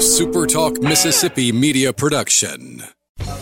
[0.00, 2.82] SuperTalk Mississippi media production.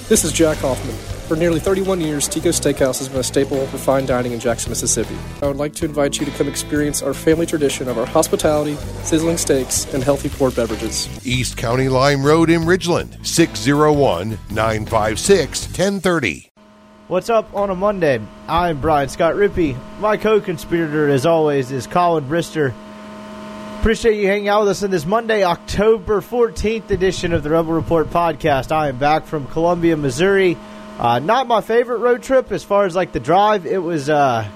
[0.08, 0.96] This is Jack Hoffman.
[1.28, 4.70] For nearly 31 years, Tico Steakhouse has been a staple for fine dining in Jackson,
[4.72, 5.16] Mississippi.
[5.40, 8.74] I would like to invite you to come experience our family tradition of our hospitality,
[9.04, 11.08] sizzling steaks, and healthy poured beverages.
[11.24, 16.50] East County Line Road in Ridgeland, 601 956 1030.
[17.06, 18.20] What's up on a Monday?
[18.48, 19.78] I'm Brian Scott Rippee.
[20.00, 22.74] My co conspirator, as always, is Colin Brister.
[23.78, 27.72] Appreciate you hanging out with us in this Monday, October 14th edition of the Rebel
[27.72, 28.72] Report podcast.
[28.72, 30.56] I am back from Columbia, Missouri.
[30.98, 33.66] Uh, not my favorite road trip as far as like the drive.
[33.66, 34.46] It was uh,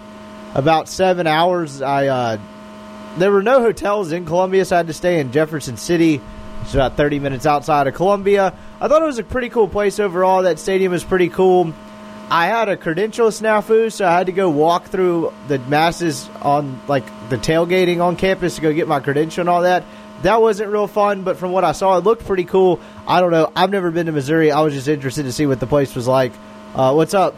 [0.57, 1.81] about seven hours.
[1.81, 2.39] I uh,
[3.17, 6.21] there were no hotels in Columbia, so I had to stay in Jefferson City.
[6.63, 8.53] It's about 30 minutes outside of Columbia.
[8.81, 10.43] I thought it was a pretty cool place overall.
[10.43, 11.73] That stadium is pretty cool.
[12.31, 16.81] I had a credential snafu, so I had to go walk through the masses on
[16.89, 19.85] like the tailgating on campus to go get my credential and all that.
[20.23, 22.81] That wasn't real fun, but from what I saw, it looked pretty cool.
[23.07, 23.51] I don't know.
[23.57, 24.53] I've never been to Missouri.
[24.53, 26.33] I was just interested to see what the place was like.
[26.75, 27.37] Uh, what's up?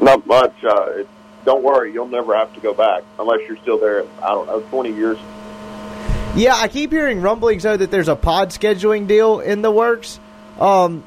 [0.00, 0.54] Not much.
[0.64, 1.08] Uh, it,
[1.44, 4.04] don't worry, you'll never have to go back unless you're still there.
[4.22, 5.18] I don't know, 20 years.
[6.34, 10.18] Yeah, I keep hearing rumblings though that there's a pod scheduling deal in the works.
[10.58, 11.04] Um,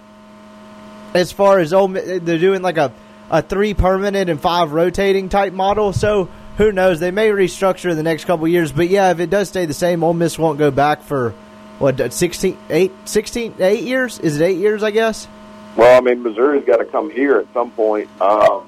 [1.16, 2.91] as far as oh, they're doing like a
[3.29, 5.93] a three permanent and five rotating type model.
[5.93, 6.99] So who knows?
[6.99, 8.71] They may restructure in the next couple years.
[8.71, 11.31] But yeah, if it does stay the same, Ole Miss won't go back for
[11.79, 14.19] what 16, 8, 16, 8 years?
[14.19, 14.81] Is it eight years?
[14.81, 15.27] I guess.
[15.75, 18.65] Well, I mean, Missouri's got to come here at some point um,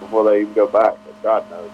[0.00, 0.96] before they even go back.
[1.22, 1.70] God knows.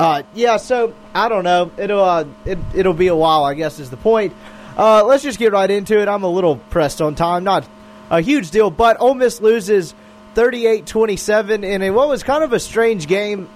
[0.00, 1.70] Uh, yeah, so I don't know.
[1.76, 4.32] It'll uh, it, it'll be a while, I guess, is the point.
[4.76, 6.08] Uh, let's just get right into it.
[6.08, 7.68] I'm a little pressed on time, not
[8.08, 9.94] a huge deal, but Ole Miss loses
[10.34, 13.48] 38-27 in what was kind of a strange game.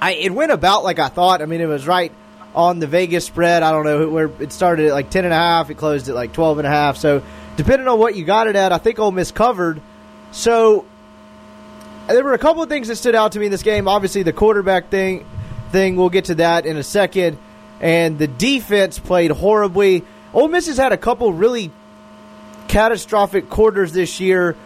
[0.00, 1.42] I it went about like I thought.
[1.42, 2.12] I mean, it was right
[2.54, 3.62] on the Vegas spread.
[3.62, 6.14] I don't know where it started at like 10 and a half, it closed at
[6.14, 6.96] like 12 and a half.
[6.96, 7.22] So,
[7.56, 9.80] depending on what you got it at, I think Ole Miss covered.
[10.32, 10.86] So,
[12.06, 13.88] there were a couple of things that stood out to me in this game.
[13.88, 15.26] Obviously, the quarterback thing
[15.70, 17.38] thing, we'll get to that in a second.
[17.80, 20.04] And the defense played horribly.
[20.32, 21.70] Ole Miss has had a couple really
[22.68, 24.56] catastrophic quarters this year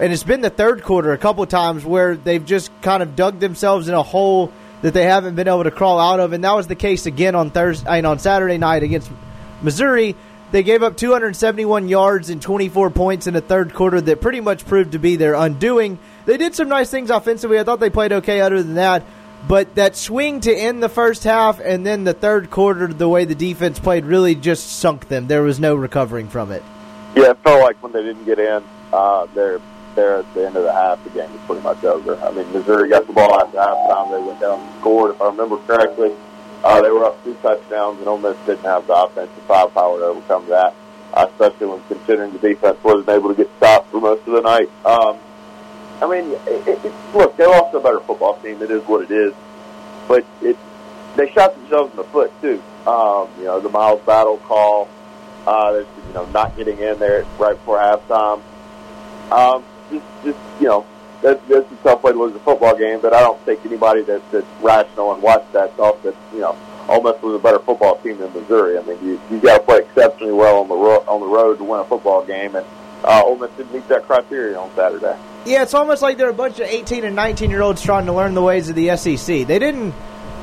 [0.00, 3.40] and it's been the third quarter a couple times where they've just kind of dug
[3.40, 4.52] themselves in a hole
[4.82, 7.34] that they haven't been able to crawl out of, and that was the case again
[7.34, 9.10] on Thursday and on Saturday night against
[9.62, 10.14] Missouri.
[10.52, 14.64] They gave up 271 yards and 24 points in the third quarter that pretty much
[14.64, 15.98] proved to be their undoing.
[16.24, 17.58] They did some nice things offensively.
[17.58, 19.02] I thought they played okay other than that.
[19.48, 23.24] But that swing to end the first half and then the third quarter, the way
[23.24, 25.26] the defense played, really just sunk them.
[25.26, 26.62] There was no recovering from it.
[27.14, 28.62] Yeah, it felt like when they didn't get in,
[28.92, 29.60] uh, their
[29.96, 32.16] there at the end of the half, the game was pretty much over.
[32.22, 34.10] I mean, Missouri got the ball after halftime.
[34.10, 35.14] They went down and scored.
[35.14, 36.12] If I remember correctly,
[36.62, 40.04] uh, they were up two touchdowns, and Ole Miss didn't have the offensive firepower to
[40.04, 40.74] overcome that,
[41.14, 44.42] uh, especially when considering the defense wasn't able to get stopped for most of the
[44.42, 44.70] night.
[44.84, 45.18] Um,
[46.00, 48.62] I mean, it, it, look, they lost a better football team.
[48.62, 49.32] It is what it is.
[50.06, 50.56] But it,
[51.16, 52.62] they shot themselves in the foot, too.
[52.86, 54.88] Um, you know, the Miles Battle call,
[55.46, 58.42] uh, you know, not getting in there right before halftime.
[59.30, 60.86] Um, just, just you know,
[61.22, 63.00] that's that's a tough way to lose a football game.
[63.00, 66.56] But I don't think anybody that, that's rational and watched that thought that you know
[66.88, 68.78] Ole Miss was a better football team than Missouri.
[68.78, 71.58] I mean, you you got to play exceptionally well on the ro- on the road
[71.58, 72.66] to win a football game, and
[73.04, 75.16] uh, Ole Miss didn't meet that criteria on Saturday.
[75.44, 78.12] Yeah, it's almost like they're a bunch of eighteen and nineteen year olds trying to
[78.12, 79.46] learn the ways of the SEC.
[79.46, 79.94] They didn't.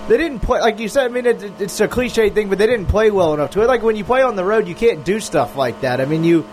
[0.08, 1.06] They didn't play like you said.
[1.06, 3.68] I mean, it, it's a cliche thing, but they didn't play well enough to it.
[3.68, 6.02] Like when you play on the road, you can't do stuff like that.
[6.02, 6.46] I mean, you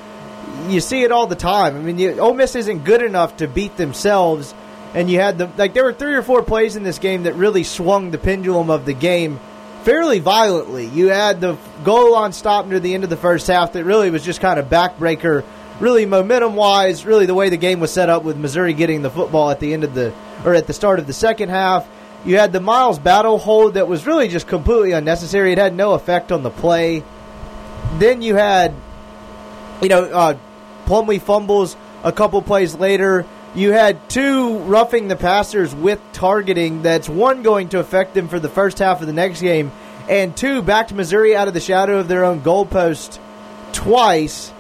[0.69, 1.77] you see it all the time.
[1.77, 4.55] I mean, you, Ole Miss isn't good enough to beat themselves,
[4.95, 7.35] and you had the like there were three or four plays in this game that
[7.35, 9.41] really swung the pendulum of the game
[9.83, 10.87] fairly violently.
[10.87, 14.11] You had the goal on stop near the end of the first half that really
[14.11, 15.45] was just kind of backbreaker,
[15.81, 19.11] really momentum wise, really the way the game was set up with Missouri getting the
[19.11, 20.13] football at the end of the
[20.45, 21.89] or at the start of the second half.
[22.25, 25.53] You had the Miles battle hold that was really just completely unnecessary.
[25.53, 27.03] It had no effect on the play.
[27.99, 28.75] Then you had,
[29.81, 30.35] you know, uh,
[30.91, 33.25] Plumlee fumbles a couple plays later.
[33.55, 36.83] You had two roughing the passers with targeting.
[36.83, 39.71] That's one going to affect them for the first half of the next game,
[40.09, 43.21] and two backed Missouri out of the shadow of their own goalpost
[43.73, 44.53] twice.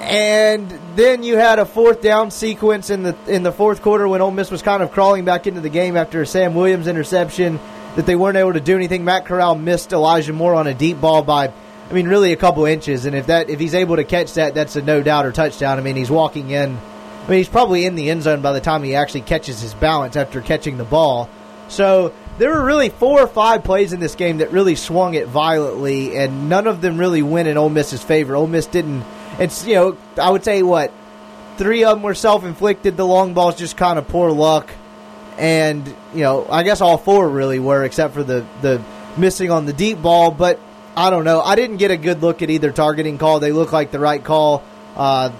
[0.00, 4.22] And then you had a fourth down sequence in the in the fourth quarter when
[4.22, 7.60] Ole Miss was kind of crawling back into the game after Sam Williams interception
[7.96, 9.04] that they weren't able to do anything.
[9.04, 11.52] Matt Corral missed Elijah Moore on a deep ball by
[11.90, 14.54] I mean, really a couple inches, and if that if he's able to catch that,
[14.54, 15.78] that's a no doubt or touchdown.
[15.78, 16.76] I mean, he's walking in.
[16.76, 19.74] I mean, he's probably in the end zone by the time he actually catches his
[19.74, 21.28] balance after catching the ball.
[21.68, 25.28] So there were really four or five plays in this game that really swung it
[25.28, 28.34] violently, and none of them really went in Ole Miss's favor.
[28.34, 29.04] Ole Miss didn't.
[29.38, 30.92] It's you know I would say what
[31.56, 32.96] three of them were self inflicted.
[32.96, 34.70] The long balls just kind of poor luck,
[35.38, 38.82] and you know I guess all four really were except for the the
[39.16, 40.30] missing on the deep ball.
[40.30, 40.58] But
[40.96, 41.40] I don't know.
[41.40, 43.40] I didn't get a good look at either targeting call.
[43.40, 44.62] They look like the right call.
[44.96, 45.32] Uh,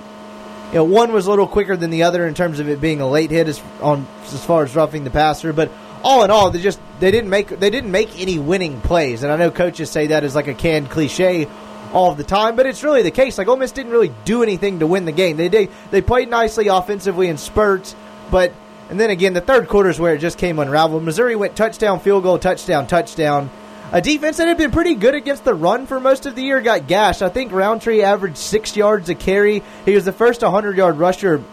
[0.68, 3.00] you know, one was a little quicker than the other in terms of it being
[3.00, 5.70] a late hit as on as far as roughing the passer, but
[6.02, 9.22] all in all, they just they didn't make they didn't make any winning plays.
[9.22, 11.48] And I know coaches say that as like a canned cliche
[11.92, 13.38] all the time, but it's really the case.
[13.38, 15.36] Like Ole Miss didn't really do anything to win the game.
[15.36, 17.94] They did they played nicely offensively in spurts,
[18.30, 18.52] but
[18.90, 21.04] and then again the third quarter is where it just came unraveled.
[21.04, 23.48] Missouri went touchdown, field goal, touchdown, touchdown.
[23.94, 26.60] A defense that had been pretty good against the run for most of the year
[26.60, 27.22] got gashed.
[27.22, 29.62] I think Roundtree averaged six yards a carry.
[29.84, 31.44] He was the first 100 yard rusher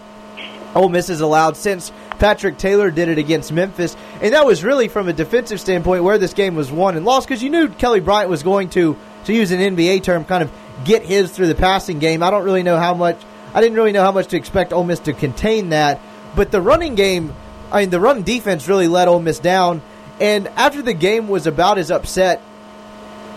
[0.74, 3.96] Ole Miss has allowed since Patrick Taylor did it against Memphis.
[4.22, 7.28] And that was really from a defensive standpoint where this game was won and lost
[7.28, 10.52] because you knew Kelly Bryant was going to, to use an NBA term, kind of
[10.84, 12.24] get his through the passing game.
[12.24, 13.22] I don't really know how much,
[13.54, 16.00] I didn't really know how much to expect Ole Miss to contain that.
[16.36, 17.36] But the running game,
[17.72, 19.84] I mean, the run defense really let Ole Miss down.
[20.22, 22.44] And after the game was about as upset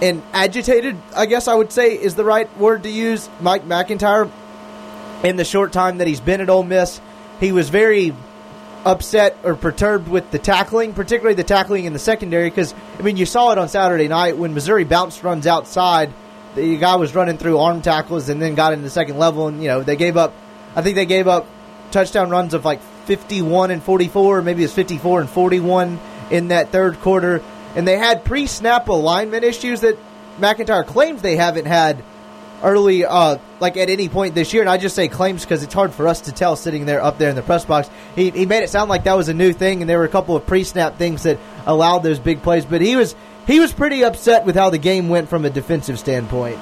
[0.02, 4.30] and agitated, I guess I would say is the right word to use, Mike MacIntyre,
[5.22, 7.00] in the short time that he's been at Ole Miss,
[7.40, 8.14] he was very
[8.84, 12.50] upset or perturbed with the tackling, particularly the tackling in the secondary.
[12.50, 16.12] Because I mean, you saw it on Saturday night when Missouri bounced runs outside.
[16.54, 19.62] The guy was running through arm tackles and then got into the second level, and
[19.62, 20.34] you know they gave up.
[20.76, 21.46] I think they gave up
[21.92, 25.98] touchdown runs of like 51 and 44, maybe it's 54 and 41
[26.30, 27.42] in that third quarter.
[27.76, 29.98] And they had pre-snap alignment issues that
[30.38, 32.02] MacIntyre claims they haven't had
[32.62, 34.62] early, uh, like at any point this year.
[34.62, 37.18] And I just say claims because it's hard for us to tell sitting there up
[37.18, 37.90] there in the press box.
[38.14, 40.08] He, he made it sound like that was a new thing, and there were a
[40.08, 42.64] couple of pre-snap things that allowed those big plays.
[42.64, 43.14] But he was
[43.46, 46.58] he was pretty upset with how the game went from a defensive standpoint.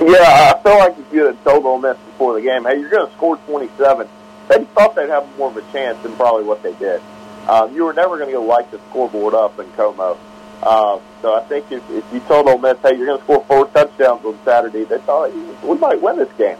[0.00, 2.90] Yeah, I feel like if you had told Ole Miss before the game, hey, you're
[2.90, 4.08] going to score 27,
[4.48, 7.00] they thought they'd have more of a chance than probably what they did.
[7.48, 10.18] Um, you were never going to go light the scoreboard up in Como.
[10.62, 13.44] Um, so I think if, if you told Ole Miss, hey, you're going to score
[13.44, 16.58] four touchdowns on Saturday, they thought we might win this game.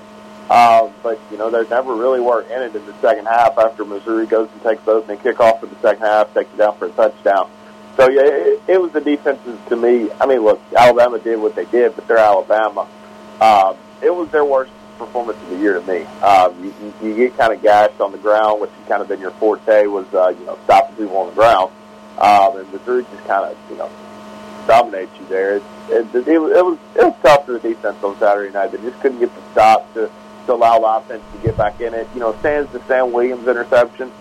[0.50, 3.84] Um, but, you know, they never really were in it in the second half after
[3.84, 6.86] Missouri goes and takes the opening kickoff for the second half, takes it down for
[6.86, 7.50] a touchdown.
[7.96, 10.08] So, yeah, it, it was the defenses to me.
[10.20, 12.88] I mean, look, Alabama did what they did, but they're Alabama.
[13.40, 16.02] Um, it was their worst performance of the year to me.
[16.22, 19.08] Um, you, you, you get kind of gashed on the ground, which has kind of
[19.08, 21.72] been your forte was, uh, you know, stopping people on the ground.
[22.18, 23.90] Um, and Missouri just kind of, you know,
[24.66, 25.56] dominates you there.
[25.56, 28.72] It, it, it, it, was it was tough for the defense on Saturday night.
[28.72, 30.10] They just couldn't get the stop to,
[30.46, 32.08] to allow the offense to get back in it.
[32.14, 34.12] You know, stands the Sam Williams interception,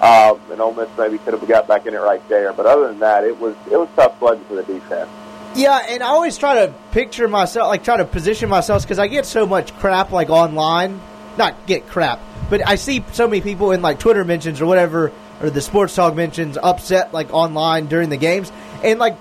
[0.00, 2.52] um, and Ole Miss maybe could have got back in it right there.
[2.52, 5.10] But other than that, it was it was tough sledding for the defense.
[5.54, 9.06] Yeah, and I always try to picture myself, like try to position myself, because I
[9.06, 11.00] get so much crap like online.
[11.36, 15.10] Not get crap, but I see so many people in like Twitter mentions or whatever,
[15.40, 18.52] or the sports talk mentions upset like online during the games,
[18.84, 19.16] and like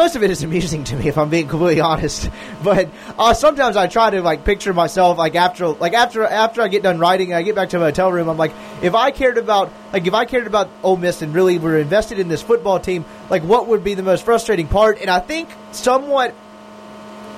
[0.00, 2.28] most of it is amusing to me if I'm being completely honest.
[2.62, 2.88] But
[3.18, 6.82] uh, sometimes I try to like picture myself like after like after after I get
[6.82, 8.52] done writing I get back to my hotel room, I'm like,
[8.82, 12.18] if I cared about like if I cared about Ole Miss and really were invested
[12.18, 15.00] in this football team, like what would be the most frustrating part?
[15.00, 16.34] And I think somewhat,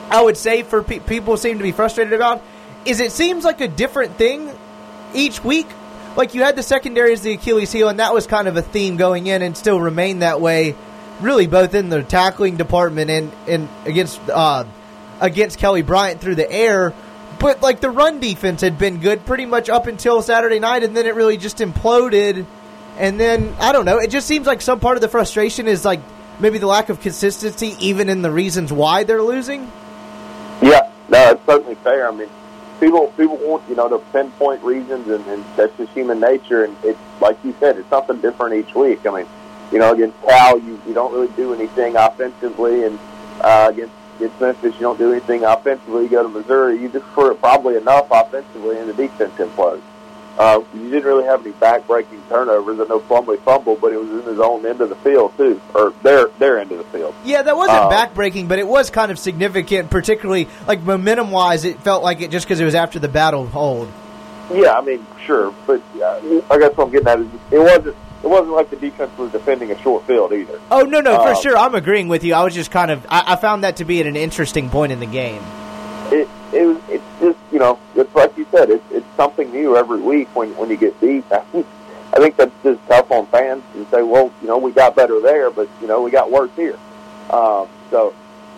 [0.08, 2.43] I would say for pe- people seem to be frustrated about
[2.84, 4.51] is it seems like a different thing
[5.15, 5.67] each week.
[6.17, 8.62] Like you had the secondary as the Achilles heel, and that was kind of a
[8.62, 10.77] theme going in, and still remain that way
[11.22, 14.64] really both in the tackling department and, and against uh,
[15.20, 16.93] against Kelly Bryant through the air.
[17.38, 20.96] But like the run defense had been good pretty much up until Saturday night, and
[20.96, 22.46] then it really just imploded.
[22.98, 23.98] And then I don't know.
[23.98, 26.00] It just seems like some part of the frustration is like
[26.38, 29.70] maybe the lack of consistency, even in the reasons why they're losing.
[30.60, 32.08] Yeah, no, it's certainly fair.
[32.08, 32.29] I mean,
[32.79, 36.64] people people want you know to pinpoint reasons, and, and that's just human nature.
[36.64, 39.06] And it's like you said, it's something different each week.
[39.06, 39.26] I mean
[39.72, 42.98] you know, against Cal, you, you don't really do anything offensively, and
[43.41, 46.05] uh, against against Memphis, you don't do anything offensively.
[46.05, 49.82] You go to Missouri, you just for probably enough offensively, and the defense implodes.
[50.38, 52.81] Uh, you didn't really have any back-breaking turnovers.
[52.81, 55.60] I know Plumlee fumbled, but it was in his own end of the field too,
[55.74, 57.14] or their their end of the field.
[57.24, 61.64] Yeah, that wasn't uh, back-breaking, but it was kind of significant, particularly like momentum-wise.
[61.64, 63.93] It felt like it just because it was after the battle of hold.
[64.52, 67.96] Yeah, I mean, sure, but uh, I guess what I'm getting at is it wasn't
[68.22, 70.60] it wasn't like the defense was defending a short field either.
[70.70, 72.34] Oh no, no, for um, sure, I'm agreeing with you.
[72.34, 74.93] I was just kind of I, I, found that to be at an interesting point
[74.93, 75.43] in the game.
[76.10, 79.76] It it was it's just you know it's like you said it's it's something new
[79.76, 81.24] every week when when you get beat.
[82.14, 85.19] I think that's just tough on fans to say, well, you know, we got better
[85.20, 86.79] there, but you know, we got worse here.
[87.31, 88.14] Um, so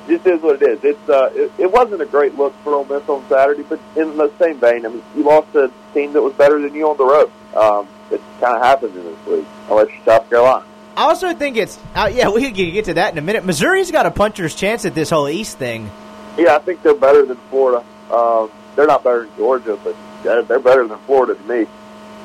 [0.09, 0.85] just is what it is.
[0.85, 4.17] It's uh, it, it wasn't a great look for Ole Miss on Saturday, but in
[4.17, 6.97] the same vein, I mean, you lost a team that was better than you on
[6.97, 7.31] the road.
[7.57, 10.65] Um, it kind of happens in this league, unless you're South Carolina.
[10.97, 13.45] I also think it's uh, yeah we can get to that in a minute.
[13.45, 15.91] Missouri's got a puncher's chance at this whole East thing.
[16.39, 17.85] Yeah, I think they're better than Florida.
[18.11, 21.67] Um, they're not better than Georgia, but they're better than Florida to me.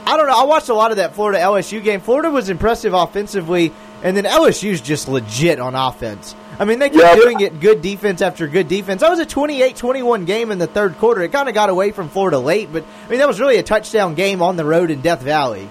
[0.05, 0.39] I don't know.
[0.39, 2.01] I watched a lot of that Florida LSU game.
[2.01, 6.35] Florida was impressive offensively, and then LSU's just legit on offense.
[6.57, 9.01] I mean, they kept yeah, doing it good defense after good defense.
[9.01, 11.21] That was a 28-21 game in the third quarter.
[11.21, 13.63] It kind of got away from Florida late, but I mean, that was really a
[13.63, 15.69] touchdown game on the road in Death Valley.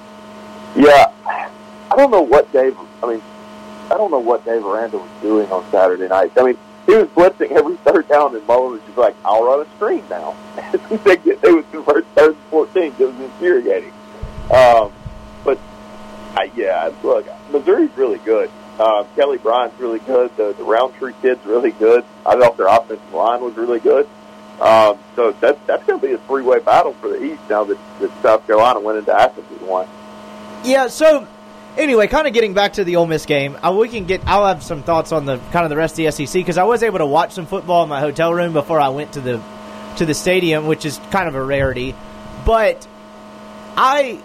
[0.76, 2.76] Yeah, I don't know what Dave.
[3.02, 3.22] I mean,
[3.90, 6.32] I don't know what Dave Aranda was doing on Saturday night.
[6.36, 9.66] I mean, he was blitzing every third down, and Mullen was just like, "I'll run
[9.66, 10.36] a screen now."
[11.04, 12.94] they, they would convert third and fourteen.
[12.98, 13.92] It was infuriating.
[14.50, 14.92] Um,
[15.44, 15.58] but
[16.36, 18.50] uh, yeah, look, Missouri's really good.
[18.78, 20.34] Uh, Kelly Bryant's really good.
[20.36, 22.04] The, the Roundtree kid's really good.
[22.24, 24.08] I thought their offensive line was really good.
[24.60, 27.78] Um, so that, that's going to be a three-way battle for the East now that,
[28.00, 29.88] that South Carolina went into Athens and won.
[30.64, 31.26] Yeah, so
[31.76, 34.22] anyway, kind of getting back to the Ole Miss game, I, we can get.
[34.26, 36.64] I'll have some thoughts on the kind of the rest of the SEC because I
[36.64, 39.42] was able to watch some football in my hotel room before I went to the
[39.96, 41.94] to the stadium, which is kind of a rarity.
[42.44, 42.86] But
[43.76, 44.20] I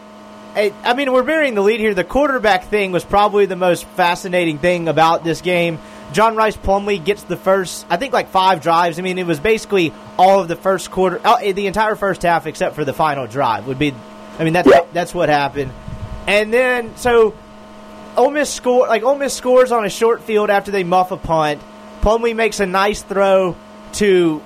[0.55, 1.93] I mean, we're burying the lead here.
[1.93, 5.79] The quarterback thing was probably the most fascinating thing about this game.
[6.11, 8.99] John Rice Plumlee gets the first, I think, like five drives.
[8.99, 12.45] I mean, it was basically all of the first quarter, uh, the entire first half,
[12.45, 13.65] except for the final drive.
[13.65, 13.95] Would be,
[14.37, 15.71] I mean, that's that's what happened.
[16.27, 17.33] And then, so
[18.15, 21.17] Ole Miss score, like Ole Miss scores on a short field after they muff a
[21.17, 21.61] punt.
[22.01, 23.55] Plumlee makes a nice throw
[23.93, 24.41] to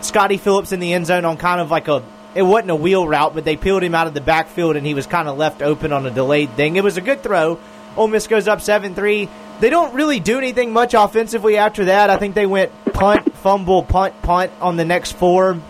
[0.00, 2.02] Scotty Phillips in the end zone on kind of like a
[2.34, 4.94] it wasn't a wheel route, but they peeled him out of the backfield and he
[4.94, 6.76] was kind of left open on a delayed thing.
[6.76, 7.60] It was a good throw.
[7.96, 9.28] Ole Miss goes up 7 3.
[9.60, 12.10] They don't really do anything much offensively after that.
[12.10, 15.60] I think they went punt, fumble, punt, punt on the next four.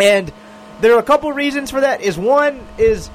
[0.00, 0.32] And
[0.80, 2.00] there are a couple reasons for that.
[2.00, 3.10] Is one is,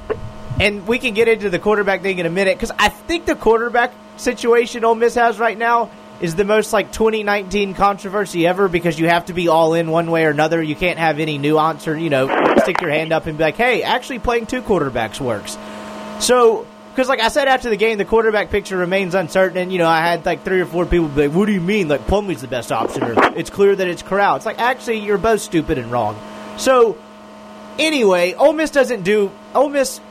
[0.60, 3.36] and we can get into the quarterback thing in a minute, because I think the
[3.36, 5.89] quarterback situation Ole Miss has right now
[6.22, 10.12] is the most like 2019 controversy ever because you have to be all in one
[10.12, 10.62] way or another.
[10.62, 12.27] You can't have any nuance or, you know,
[12.62, 15.58] stick your hand up and be like, hey, actually playing two quarterbacks works.
[16.20, 19.58] So, because like I said after the game, the quarterback picture remains uncertain.
[19.58, 21.62] And, you know, I had like three or four people be like, what do you
[21.62, 21.88] mean?
[21.88, 23.03] Like, Plumlee's the best option.
[23.03, 24.36] Or it's clear that it's Corral.
[24.36, 26.20] It's like, actually, you're both stupid and wrong.
[26.58, 26.98] So,
[27.79, 30.01] anyway, Ole Miss doesn't do, Ole Miss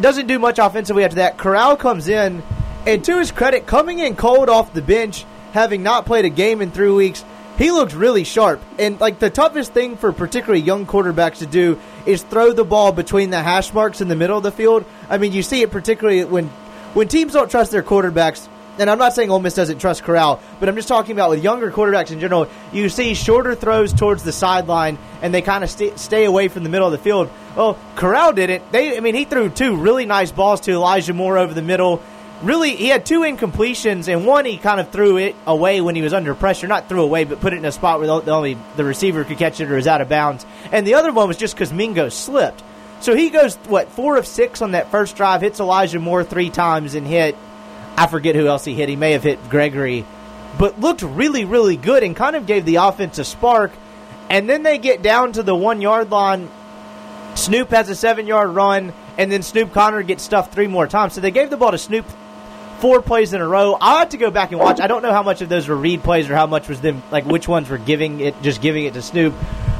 [0.00, 1.38] doesn't do much offensively after that.
[1.38, 2.42] Corral comes in,
[2.86, 6.60] and to his credit, coming in cold off the bench, having not played a game
[6.60, 7.24] in three weeks,
[7.56, 8.60] he looks really sharp.
[8.78, 12.92] And like the toughest thing for particularly young quarterbacks to do is throw the ball
[12.92, 14.84] between the hash marks in the middle of the field.
[15.08, 16.48] I mean, you see it particularly when
[16.94, 18.48] when teams don't trust their quarterbacks.
[18.78, 21.44] And I'm not saying Ole Miss doesn't trust Corral, but I'm just talking about with
[21.44, 22.48] younger quarterbacks in general.
[22.72, 26.64] You see shorter throws towards the sideline, and they kind of st- stay away from
[26.64, 27.30] the middle of the field.
[27.56, 28.72] Well, Corral didn't.
[28.72, 32.02] They, I mean, he threw two really nice balls to Elijah Moore over the middle
[32.42, 36.02] really he had two incompletions and one he kind of threw it away when he
[36.02, 38.58] was under pressure not threw away but put it in a spot where the, only
[38.76, 41.36] the receiver could catch it or was out of bounds and the other one was
[41.36, 42.62] just because mingo slipped
[43.00, 46.50] so he goes what four of six on that first drive hits elijah moore three
[46.50, 47.36] times and hit
[47.96, 50.04] i forget who else he hit he may have hit gregory
[50.58, 53.72] but looked really really good and kind of gave the offense a spark
[54.30, 56.48] and then they get down to the one yard line
[57.34, 61.14] snoop has a seven yard run and then Snoop Conner gets stuffed three more times.
[61.14, 62.06] So they gave the ball to Snoop
[62.78, 63.76] four plays in a row.
[63.80, 64.80] I'll have to go back and watch.
[64.80, 67.02] I don't know how much of those were read plays or how much was them
[67.10, 69.34] like which ones were giving it just giving it to Snoop.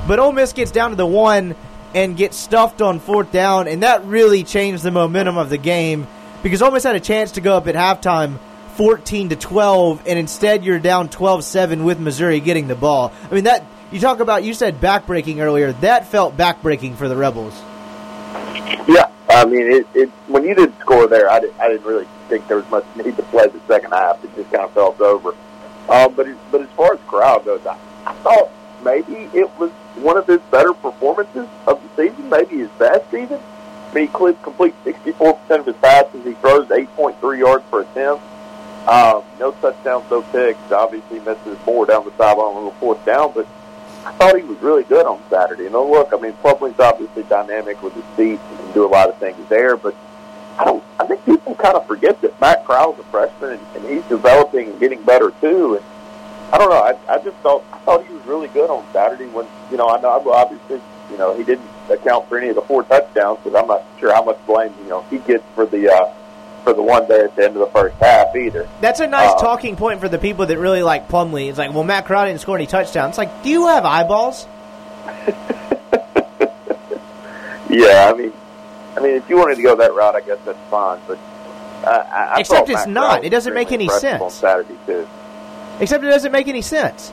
[0.07, 1.57] But Ole Miss gets down to the one
[1.95, 6.07] and gets stuffed on fourth down, and that really changed the momentum of the game
[6.45, 8.39] because Ole Miss had a chance to go up at halftime.
[8.77, 13.13] 14 to 12 and instead you're down 12-7 with Missouri getting the ball.
[13.31, 15.73] I mean that you talk about you said backbreaking earlier.
[15.75, 17.55] That felt backbreaking for the Rebels.
[18.89, 22.09] Yeah, I mean it, it when you didn't score there, I, did, I didn't really
[22.29, 24.25] think there was much need to play the second half.
[24.25, 25.37] It just kind of felt over.
[25.89, 28.51] Um, but it, but as far as Corral goes, I, I thought
[28.83, 33.41] maybe it was one of his better performances of the season, maybe his best even.
[33.95, 36.25] Mean, he completes 64% of his passes.
[36.25, 38.25] He throws 8.3 yards per attempt.
[38.89, 40.73] Um, no touchdowns, no picks.
[40.73, 43.47] Obviously misses more down the sideline on the fourth down, but
[44.05, 45.67] I thought he was really good on Saturday.
[45.67, 49.09] And look, I mean, Plumlee's obviously dynamic with his feet and can do a lot
[49.09, 49.95] of things there, but
[50.59, 50.85] I don't.
[51.01, 54.71] I think people kind of forget that Matt Corral's a freshman and, and he's developing
[54.71, 55.77] and getting better too.
[55.77, 55.85] And
[56.53, 56.83] I don't know.
[56.83, 59.27] I, I just thought I thought he was really good on Saturday.
[59.27, 62.63] When you know, I know obviously you know he didn't account for any of the
[62.63, 65.93] four touchdowns because I'm not sure how much blame you know he gets for the
[65.93, 66.13] uh,
[66.65, 68.69] for the one day at the end of the first half either.
[68.81, 71.49] That's a nice Uh, talking point for the people that really like Plumlee.
[71.49, 73.11] It's like, well, Matt Corral didn't score any touchdowns.
[73.11, 74.47] It's like, do you have eyeballs?
[77.71, 78.33] Yeah, I mean,
[78.97, 81.01] I mean, if you wanted to go that route, I guess that's fine.
[81.09, 81.19] But
[81.85, 83.25] uh, I, I Except it's Matt not.
[83.25, 84.23] It doesn't make any sense.
[84.23, 85.09] on Saturday too.
[85.81, 87.13] Except it doesn't make any sense.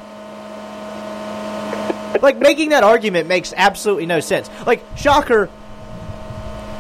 [2.22, 4.50] Like making that argument makes absolutely no sense.
[4.66, 5.50] Like shocker,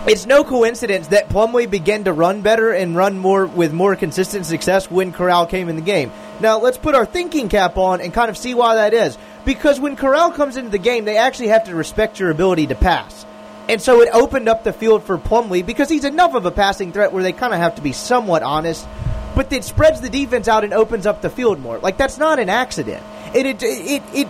[0.07, 4.47] it's no coincidence that Plumlee began to run better and run more with more consistent
[4.47, 6.11] success when Corral came in the game.
[6.39, 9.17] Now let's put our thinking cap on and kind of see why that is.
[9.45, 12.75] Because when Corral comes into the game, they actually have to respect your ability to
[12.75, 13.25] pass.
[13.69, 16.91] And so it opened up the field for Plumlee because he's enough of a passing
[16.91, 18.87] threat where they kind of have to be somewhat honest.
[19.35, 21.77] But it spreads the defense out and opens up the field more.
[21.77, 23.03] Like that's not an accident.
[23.33, 24.27] It it it, it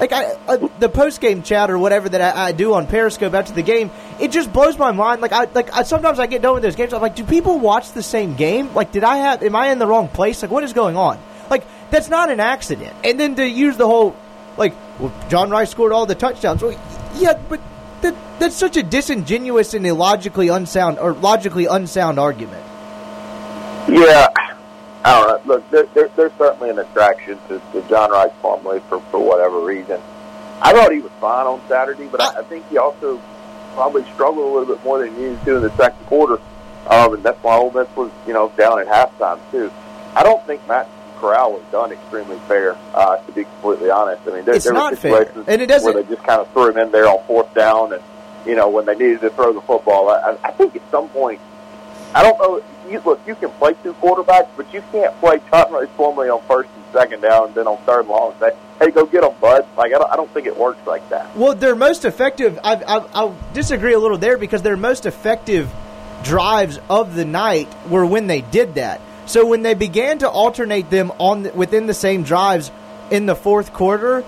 [0.00, 3.34] like I, uh, the post game chat or whatever that I, I do on Periscope
[3.34, 5.20] after the game, it just blows my mind.
[5.20, 6.92] Like I like I, sometimes I get done with those games.
[6.92, 8.72] I'm like, do people watch the same game?
[8.74, 9.42] Like, did I have?
[9.42, 10.42] Am I in the wrong place?
[10.42, 11.20] Like, what is going on?
[11.48, 12.94] Like that's not an accident.
[13.04, 14.16] And then to use the whole
[14.56, 16.62] like, well, John Rice scored all the touchdowns.
[16.62, 16.78] Well,
[17.16, 17.60] yeah, but
[18.02, 22.64] that that's such a disingenuous and illogically unsound or logically unsound argument.
[23.88, 24.28] Yeah,
[25.04, 25.54] I don't know.
[25.54, 29.60] Look, there, there, there's certainly an attraction to, to John Rice Plumlee for for whatever
[29.60, 30.00] reason.
[30.62, 33.20] I thought he was fine on Saturday, but I, I think he also
[33.74, 36.40] probably struggled a little bit more than he needed to in the second quarter,
[36.88, 39.70] um, and that's why Ole Miss was you know down at halftime too.
[40.16, 44.22] I don't think Matt Corral was done extremely fair, uh, to be completely honest.
[44.28, 45.12] I mean, there, It's there were fair.
[45.24, 47.52] situations And it doesn't- where they just kind of threw him in there on fourth
[47.54, 48.02] down, and
[48.46, 50.08] you know when they needed to throw the football.
[50.08, 51.40] I, I think at some point,
[52.14, 52.62] I don't know.
[52.88, 56.42] You, look, you can play two quarterbacks, but you can't play John Rice Plumlee on
[56.46, 59.22] first and second down, and then on third and long and say, "Hey, go get
[59.22, 61.36] them, bud." Like I don't, I don't think it works like that.
[61.36, 62.58] Well, their most effective.
[62.62, 65.72] I, I, I'll disagree a little there because their most effective
[66.22, 69.00] drives of the night were when they did that.
[69.26, 72.70] So when they began to alternate them on the, within the same drives
[73.10, 74.24] in the fourth quarter,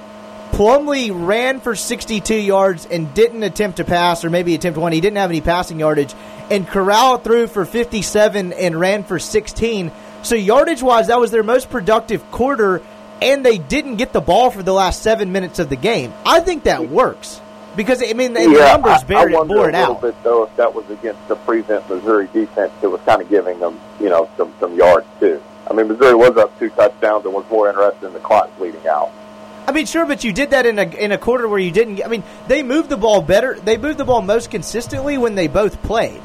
[0.53, 4.93] Plumlee ran for 62 yards and didn't attempt to pass, or maybe attempt one.
[4.93, 6.15] He didn't have any passing yardage,
[6.51, 9.91] and Corral threw for 57 and ran for 16.
[10.23, 12.83] So yardage wise, that was their most productive quarter,
[13.23, 16.13] and they didn't get the ball for the last seven minutes of the game.
[16.25, 17.41] I think that works
[17.77, 20.01] because I mean the yeah, numbers bear I it, bore a it little out.
[20.01, 23.61] bit though if that was against the prevent Missouri defense that was kind of giving
[23.61, 25.41] them, you know, some some yards too.
[25.69, 28.87] I mean, Missouri was up two touchdowns and was more interested in the clock bleeding
[28.87, 29.13] out.
[29.69, 32.03] I mean, sure, but you did that in a in a quarter where you didn't.
[32.05, 33.59] I mean, they moved the ball better.
[33.59, 36.21] They moved the ball most consistently when they both played.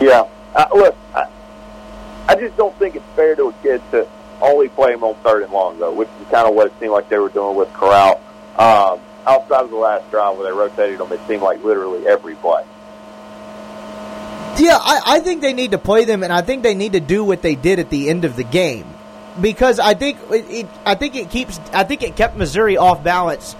[0.00, 0.28] Yeah.
[0.54, 1.28] Uh, look, I,
[2.28, 4.08] I just don't think it's fair to a kid to
[4.40, 6.92] only play him on third and long, though, which is kind of what it seemed
[6.92, 8.20] like they were doing with Corral.
[8.58, 12.34] Um, outside of the last drive where they rotated him, it seemed like literally every
[12.36, 12.64] play.
[14.58, 17.00] Yeah, I, I think they need to play them, and I think they need to
[17.00, 18.86] do what they did at the end of the game
[19.40, 23.02] because I think it, it I think it keeps I think it kept Missouri off
[23.02, 23.56] balance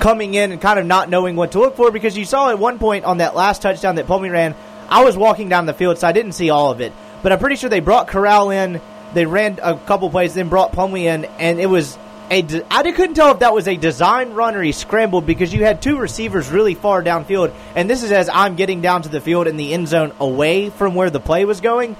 [0.00, 2.58] coming in and kind of not knowing what to look for because you saw at
[2.58, 4.54] one point on that last touchdown that Plumlee ran,
[4.88, 6.92] I was walking down the field so I didn't see all of it,
[7.22, 8.80] but I'm pretty sure they brought Corral in,
[9.14, 11.96] they ran a couple plays, then brought Plumlee in, and it was
[12.30, 15.52] a de- I couldn't tell if that was a design run or he scrambled because
[15.52, 19.08] you had two receivers really far downfield, and this is as I'm getting down to
[19.08, 21.96] the field in the end zone away from where the play was going.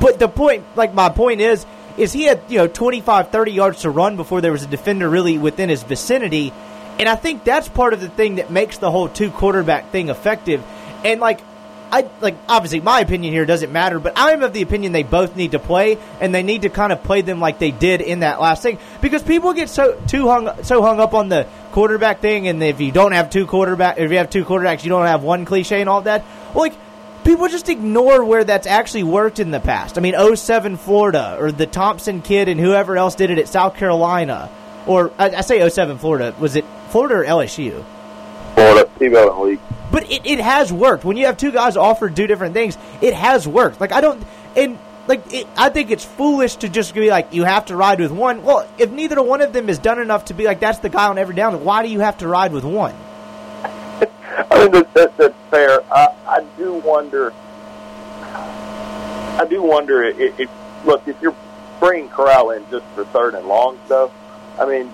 [0.00, 3.82] But the point, like my point is, is he had you know 25, 30 yards
[3.82, 6.52] to run before there was a defender really within his vicinity,
[6.98, 10.08] and I think that's part of the thing that makes the whole two quarterback thing
[10.08, 10.62] effective.
[11.04, 11.40] And like,
[11.94, 15.36] I like obviously my opinion here doesn't matter, but I'm of the opinion they both
[15.36, 18.20] need to play, and they need to kind of play them like they did in
[18.20, 22.18] that last thing because people get so too hung so hung up on the quarterback
[22.18, 25.06] thing, and if you don't have two quarterback, if you have two quarterbacks, you don't
[25.06, 26.24] have one cliche and all that.
[26.52, 26.74] Well, like
[27.22, 29.96] people just ignore where that's actually worked in the past.
[29.96, 33.76] I mean, 07 Florida or the Thompson kid and whoever else did it at South
[33.76, 34.50] Carolina.
[34.88, 36.34] Or I, I say 07 Florida.
[36.40, 37.84] Was it Florida or LSU?
[38.54, 39.60] Florida, Tebow Leak.
[39.94, 41.04] But it, it has worked.
[41.04, 43.80] When you have two guys offer do different things, it has worked.
[43.80, 44.20] Like I don't
[44.56, 44.76] and
[45.06, 48.10] like it, I think it's foolish to just be like you have to ride with
[48.10, 48.42] one.
[48.42, 51.06] Well, if neither one of them is done enough to be like that's the guy
[51.06, 52.92] on every down, why do you have to ride with one?
[53.62, 55.80] I mean, that, that, that's fair.
[55.92, 57.32] I, I do wonder.
[58.20, 60.50] I do wonder if, if
[60.84, 61.36] look if you're
[61.78, 64.10] bringing Corral in just for third and long stuff.
[64.58, 64.92] I mean,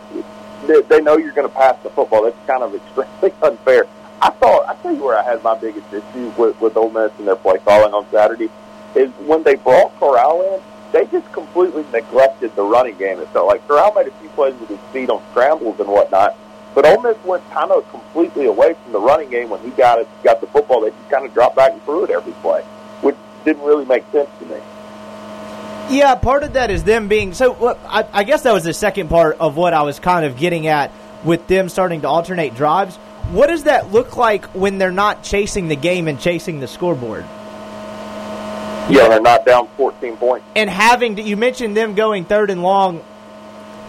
[0.67, 2.25] they, they know you're going to pass the football.
[2.25, 3.87] That's kind of extremely unfair.
[4.23, 7.13] I thought I tell you where I had my biggest issue with with Ole Miss
[7.19, 8.51] and their play calling on Saturday
[8.95, 10.61] is when they brought Corral in.
[10.93, 13.21] They just completely neglected the running game.
[13.21, 16.37] It felt like Corral made a few plays with his feet on scrambles and whatnot,
[16.75, 20.01] But Ole Miss went kind of completely away from the running game when he got
[20.01, 20.81] it, got the football.
[20.81, 22.63] They just kind of dropped back and threw it every play,
[23.03, 24.61] which didn't really make sense to me.
[25.91, 27.77] Yeah, part of that is them being so.
[27.87, 30.69] I, I guess that was the second part of what I was kind of getting
[30.69, 30.93] at
[31.25, 32.97] with them starting to alternate drives.
[33.31, 37.25] What does that look like when they're not chasing the game and chasing the scoreboard?
[38.89, 40.47] Yeah, they're not down 14 points.
[40.57, 43.05] And having to, you mentioned them going third and long,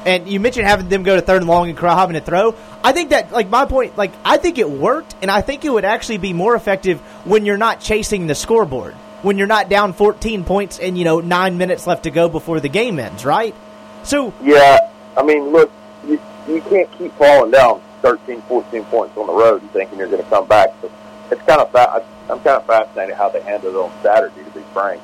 [0.06, 2.56] and you mentioned having them go to third and long and having to throw.
[2.84, 5.70] I think that, like my point, like I think it worked, and I think it
[5.70, 9.94] would actually be more effective when you're not chasing the scoreboard, when you're not down
[9.94, 13.56] 14 points and you know nine minutes left to go before the game ends, right?
[14.04, 14.78] So Yeah,
[15.18, 15.72] I mean, look,
[16.08, 20.08] you, you can't keep falling down 13, 14 points on the road and thinking you're
[20.08, 20.70] going to come back.
[20.82, 20.92] So
[21.30, 24.52] it's kind of fa- I'm kind of fascinated how they handled it on Saturday, to
[24.52, 25.02] be frank.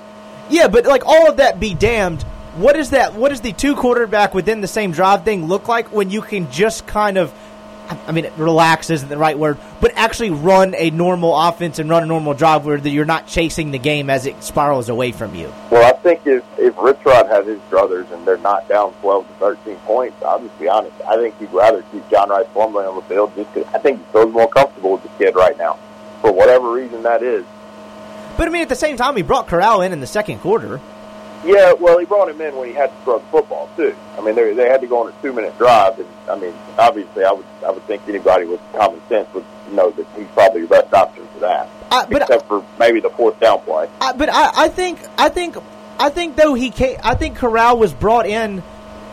[0.50, 2.24] Yeah, but like all of that be damned.
[2.56, 3.14] What is that?
[3.14, 6.50] What does the two quarterback within the same drive thing look like when you can
[6.52, 7.32] just kind of,
[7.90, 12.04] I mean, relax isn't the right word, but actually run a normal offense and run
[12.04, 15.54] a normal drive where you're not chasing the game as it spirals away from you.
[15.72, 19.28] Well, I think if if Rich Rod has his brothers and they're not down 12
[19.28, 20.96] to 13 points, I'll just be honest.
[21.08, 24.00] I think he'd rather keep John Rice Plumlee on the field just because I think
[24.00, 25.78] he feels more comfortable with the kid right now,
[26.22, 27.46] for whatever reason that is.
[28.38, 30.80] But I mean, at the same time, he brought Corral in in the second quarter.
[31.46, 33.96] Yeah, well, he brought him in when he had to throw the football too.
[34.18, 36.54] I mean, they they had to go on a two minute drive, and I mean,
[36.78, 40.62] obviously, I would I would think anybody with common sense would know that he's probably
[40.62, 43.90] the best option for that, I, but except for maybe the fourth down play.
[44.02, 45.58] I, but I, I think I think
[46.00, 48.64] I think though he came, I think Corral was brought in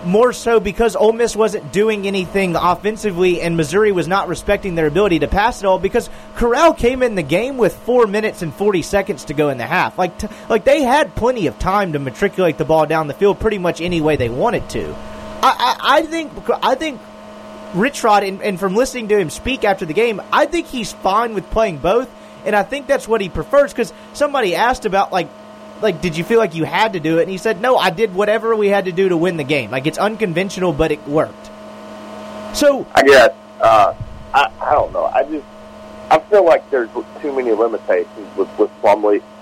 [0.07, 4.87] more so because Ole Miss wasn't doing anything offensively and Missouri was not respecting their
[4.87, 8.55] ability to pass it all because Corral came in the game with four minutes and
[8.55, 9.99] forty seconds to go in the half.
[9.99, 13.41] Like t- like they had plenty of time to matriculate the ball down the field
[13.41, 14.95] pretty much any way they wanted to.
[15.43, 17.01] I, I, I think I think
[17.75, 20.93] Rich Rod, and, and from listening to him speak after the game, I think he's
[20.93, 22.09] fine with playing both,
[22.45, 23.73] and I think that's what he prefers.
[23.73, 25.29] Because somebody asked about like,
[25.85, 27.23] like, did you feel like you had to do it?
[27.23, 29.71] And he said, no, I did whatever we had to do to win the game.
[29.71, 31.51] Like it's unconventional, but it worked.
[32.55, 33.95] So I guess uh,
[34.33, 35.05] I I don't know.
[35.07, 35.45] I just
[36.11, 38.71] I feel like there's too many limitations with with.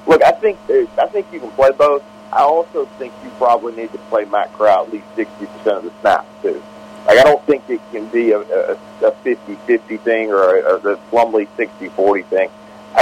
[0.07, 0.59] Look, I think
[0.99, 2.03] I think you can play both.
[2.33, 5.85] I also think you probably need to play Matt Corral at least sixty percent of
[5.85, 6.63] the snaps too.
[7.07, 10.97] Like I don't think it can be a, a, a 50-50 thing or a, a
[11.11, 12.51] Plumlee 60-40 thing.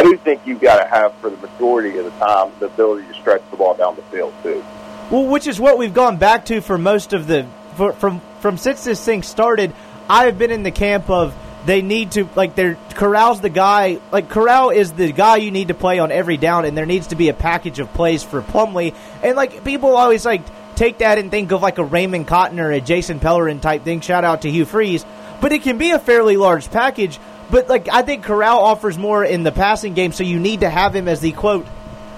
[0.01, 3.07] I do think you've got to have for the majority of the time the ability
[3.09, 4.65] to stretch the ball down the field too.
[5.11, 8.57] Well, which is what we've gone back to for most of the for, from from
[8.57, 9.75] since this thing started.
[10.09, 11.37] I have been in the camp of
[11.67, 15.69] they need to like their Corral's the guy like Corral is the guy you need
[15.69, 18.41] to play on every down, and there needs to be a package of plays for
[18.41, 18.95] Plumlee.
[19.23, 20.41] And like people always like
[20.77, 24.01] take that and think of like a Raymond Cotton or a Jason Pellerin type thing.
[24.01, 25.05] Shout out to Hugh Freeze,
[25.43, 27.19] but it can be a fairly large package.
[27.51, 30.71] But like I think Corral offers more in the passing game, so you need to
[30.71, 31.67] have him as the quote.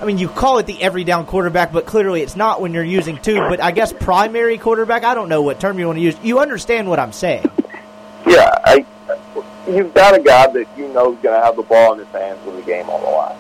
[0.01, 2.83] I mean, you call it the every down quarterback, but clearly it's not when you're
[2.83, 3.37] using two.
[3.37, 5.05] But I guess primary quarterback.
[5.05, 6.17] I don't know what term you want to use.
[6.23, 7.51] You understand what I'm saying?
[8.27, 8.85] Yeah, I,
[9.69, 12.09] you've got a guy that you know is going to have the ball in his
[12.09, 13.39] hands with the game on the line.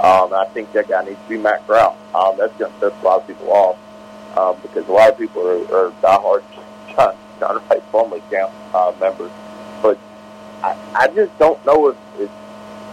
[0.00, 1.96] Um, I think that guy needs to be Matt Corral.
[2.14, 3.78] Um, that's going to piss a lot of people off
[4.36, 6.42] um, because a lot of people are, are diehard
[6.94, 9.30] John, John Rice Plumlee camp uh, members.
[9.80, 9.98] But
[10.62, 12.30] I, I just don't know if, if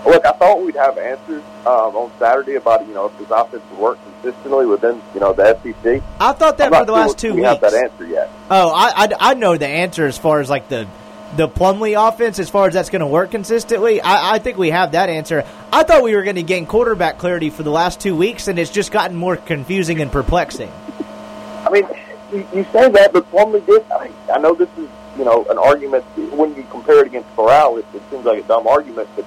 [0.05, 0.25] look.
[0.25, 3.79] I thought we'd have answers um, on Saturday about you know if this offense would
[3.79, 6.01] work consistently within you know the SEC.
[6.19, 7.47] I thought that for the last two we weeks.
[7.47, 8.31] have that answer yet.
[8.49, 10.87] Oh, I, I, I know the answer as far as like the
[11.35, 14.01] the Plumlee offense, as far as that's going to work consistently.
[14.01, 15.45] I, I think we have that answer.
[15.71, 18.57] I thought we were going to gain quarterback clarity for the last two weeks, and
[18.57, 20.71] it's just gotten more confusing and perplexing.
[21.65, 21.87] I mean,
[22.31, 23.85] you, you say that, but Plumlee did.
[23.91, 26.03] I, I know this is you know an argument
[26.33, 27.77] when you compare it against Corral.
[27.77, 29.25] It, it seems like a dumb argument, but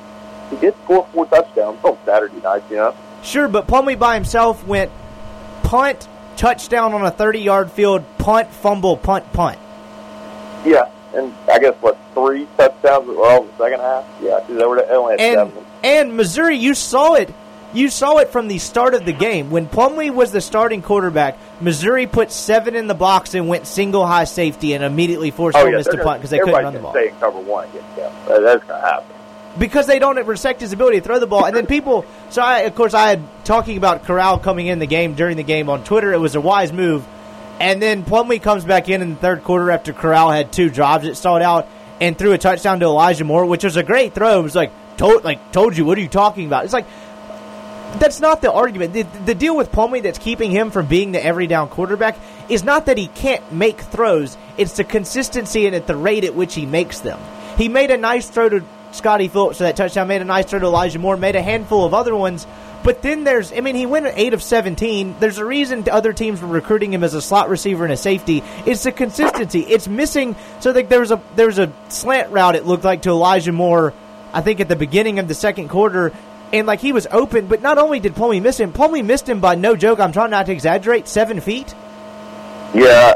[0.51, 2.65] he did score four touchdowns on Saturday night.
[2.71, 4.91] You know, Sure, but Plumlee by himself went
[5.63, 9.59] punt, touchdown on a 30 yard field, punt, fumble, punt, punt.
[10.65, 14.05] yeah, and I guess what three touchdowns well in the second half.
[14.23, 15.67] Yeah, because they were they only had And seven.
[15.85, 17.33] and Missouri, you saw it.
[17.75, 21.39] You saw it from the start of the game when Plumlee was the starting quarterback.
[21.61, 25.63] Missouri put seven in the box and went single high safety and immediately forced Oh
[25.63, 26.93] Ole yeah, Miss to punt because they couldn't run the ball.
[26.93, 27.69] Stay in cover one.
[27.97, 29.07] That- That's going to happen.
[29.59, 31.47] because they don't respect his ability to throw the ball.
[31.47, 34.87] And then people, so I, of course, I had talking about Corral coming in the
[34.87, 36.13] game during the game on Twitter.
[36.13, 37.07] It was a wise move.
[37.61, 41.05] And then Plumlee comes back in in the third quarter after Corral had two drives
[41.05, 41.69] that stalled out
[42.01, 44.41] and threw a touchdown to Elijah Moore, which was a great throw.
[44.41, 46.65] It was like, told, like told you, what are you talking about?
[46.65, 46.87] It's like
[47.99, 48.93] that's not the argument.
[48.93, 52.65] The, the deal with Plumlee that's keeping him from being the every down quarterback is
[52.65, 54.37] not that he can't make throws.
[54.57, 57.21] It's the consistency and at the rate at which he makes them.
[57.57, 60.59] He made a nice throw to Scotty Phillips for that touchdown, made a nice throw
[60.59, 62.47] to Elijah Moore, made a handful of other ones.
[62.85, 65.17] But then there's, I mean, he went 8 of 17.
[65.21, 68.43] There's a reason other teams were recruiting him as a slot receiver and a safety.
[68.67, 69.61] It's the consistency.
[69.61, 70.35] It's missing.
[70.61, 73.53] So like, there was a there was a slant route, it looked like, to Elijah
[73.53, 73.95] Moore,
[74.33, 76.13] I think at the beginning of the second quarter.
[76.53, 79.41] And like he was open, but not only did Plumlee miss him, Plumlee missed him
[79.41, 80.01] by no joke.
[80.01, 81.75] I'm trying not to exaggerate, seven feet.
[82.75, 83.15] Yeah,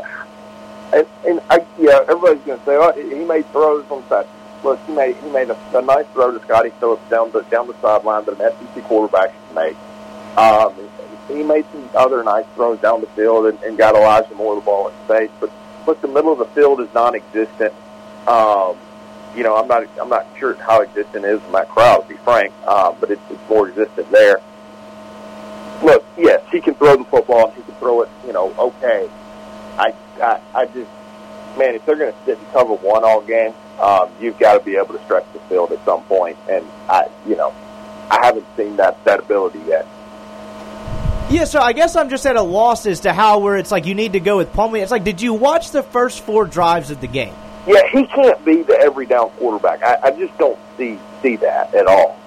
[0.93, 4.29] and, and I, yeah, everybody's to say, oh, he made throws on that.
[4.65, 7.67] Look, he made he made a, a nice throw to Scotty Phillips down the down
[7.67, 9.77] the sideline that an SEC quarterback should make.
[10.37, 10.75] Um,
[11.29, 14.61] he made some other nice throws down the field and, and got Elijah Moore the
[14.61, 15.31] ball in space.
[15.41, 15.51] But
[15.87, 17.75] look, the middle of the field is non-existent.
[18.27, 18.77] Um,
[19.37, 22.17] you know, I'm not I'm not sure how existent is in that crowd, to be
[22.17, 24.41] frank, um, but it's, it's more existent there.
[25.83, 27.51] Look, yes, he can throw the football.
[27.51, 29.09] He can throw it, you know, okay.
[29.79, 30.91] I I, I just
[31.57, 34.65] man, if they're going to sit and cover one all game, um, you've got to
[34.65, 36.37] be able to stretch the field at some point.
[36.49, 37.55] And I, you know,
[38.11, 39.87] I haven't seen that that ability yet.
[41.29, 43.85] Yeah, so I guess I'm just at a loss as to how where it's like
[43.85, 44.83] you need to go with Plumlee.
[44.83, 47.35] It's like, did you watch the first four drives of the game?
[47.67, 49.83] Yeah, he can't be the every down quarterback.
[49.83, 52.19] I, I just don't see see that at all.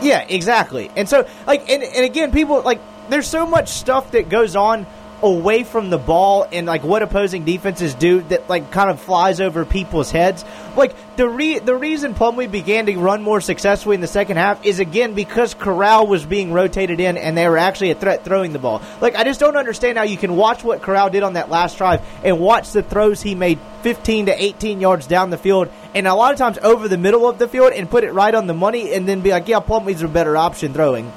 [0.00, 0.90] Yeah, exactly.
[0.96, 4.86] And so, like, and, and again, people like there's so much stuff that goes on
[5.22, 9.40] away from the ball and like what opposing defenses do that like kind of flies
[9.40, 10.44] over people's heads.
[10.76, 14.64] Like the re- the reason Plumlee began to run more successfully in the second half
[14.64, 18.52] is again because Corral was being rotated in and they were actually a threat throwing
[18.52, 18.80] the ball.
[19.00, 21.78] Like I just don't understand how you can watch what Corral did on that last
[21.78, 26.06] drive and watch the throws he made 15 to 18 yards down the field and
[26.06, 28.46] a lot of times over the middle of the field and put it right on
[28.46, 31.12] the money and then be like, yeah, Plumlee's a better option throwing.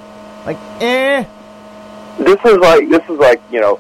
[0.46, 1.26] Like, eh.
[2.18, 3.80] This is like this is like you know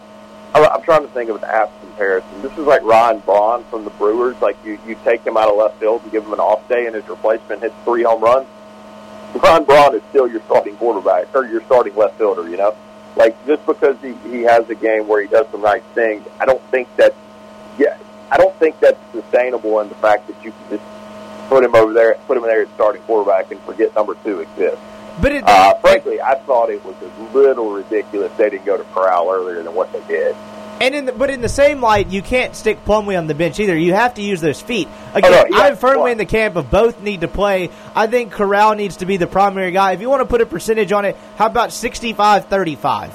[0.53, 2.41] I'm trying to think of an apt comparison.
[2.41, 4.39] This is like Ryan Braun from the Brewers.
[4.41, 6.85] Like you, you take him out of left field and give him an off day,
[6.85, 8.47] and his replacement hits three home runs.
[9.35, 12.49] Ryan Braun is still your starting quarterback or your starting left fielder.
[12.49, 12.75] You know,
[13.15, 16.45] like just because he he has a game where he does some nice things, I
[16.45, 17.15] don't think that.
[17.77, 17.97] Yeah,
[18.29, 20.83] I don't think that's sustainable in the fact that you can just
[21.47, 24.41] put him over there, put him in there as starting quarterback, and forget number two
[24.41, 24.83] exists.
[25.19, 28.83] But it, uh, frankly, I thought it was a little ridiculous they didn't go to
[28.85, 30.35] Corral earlier than what they did.
[30.81, 33.59] And in the, but in the same light, you can't stick Plumlee on the bench
[33.59, 33.77] either.
[33.77, 34.87] You have to use those feet.
[35.13, 37.69] Again, oh, no, yeah, I'm firmly well, in the camp of both need to play.
[37.95, 39.91] I think Corral needs to be the primary guy.
[39.91, 43.11] If you want to put a percentage on it, how about 65-35?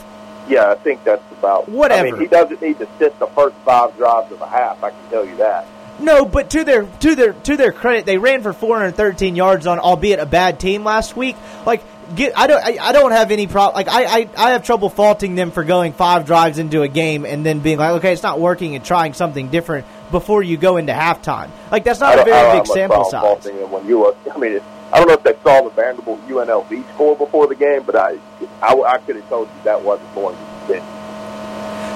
[0.48, 2.06] Yeah, I think that's about whatever.
[2.06, 4.84] I mean, he doesn't need to sit the first five drives of a half.
[4.84, 5.66] I can tell you that.
[5.98, 9.78] No, but to their to their to their credit, they ran for 413 yards on
[9.78, 11.36] albeit a bad team last week.
[11.64, 11.82] Like
[12.14, 14.88] get I don't I, I don't have any problem like I, I I have trouble
[14.88, 18.22] faulting them for going five drives into a game and then being like okay it's
[18.22, 22.24] not working and trying something different before you go into halftime like that's not a
[22.24, 23.22] very big sample size.
[23.22, 24.60] Faulting them when you look, I mean
[24.92, 28.18] I don't know if they saw the Vanderbilt UNLV score before the game, but I
[28.62, 30.80] I, I could have told you that wasn't going to be.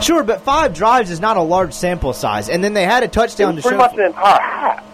[0.02, 3.08] Sure, but five drives is not a large sample size, and then they had a
[3.08, 3.78] touchdown to pretty show.
[3.78, 4.84] much an entire half.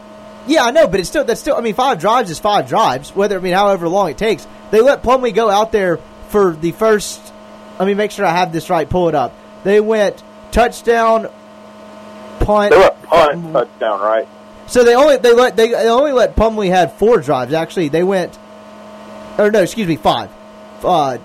[0.46, 1.56] Yeah, I know, but it's still that's still.
[1.56, 3.14] I mean, five drives is five drives.
[3.14, 6.72] Whether I mean, however long it takes, they let Plumlee go out there for the
[6.72, 7.20] first.
[7.78, 8.88] Let me make sure I have this right.
[8.88, 9.34] Pull it up.
[9.64, 11.28] They went touchdown,
[12.40, 12.70] punt.
[12.70, 14.28] They went punt, touchdown, right?
[14.68, 17.52] So they only they let they, they only let Plumlee had four drives.
[17.52, 18.38] Actually, they went.
[19.38, 20.30] Or no, excuse me, five.
[20.82, 21.18] Uh,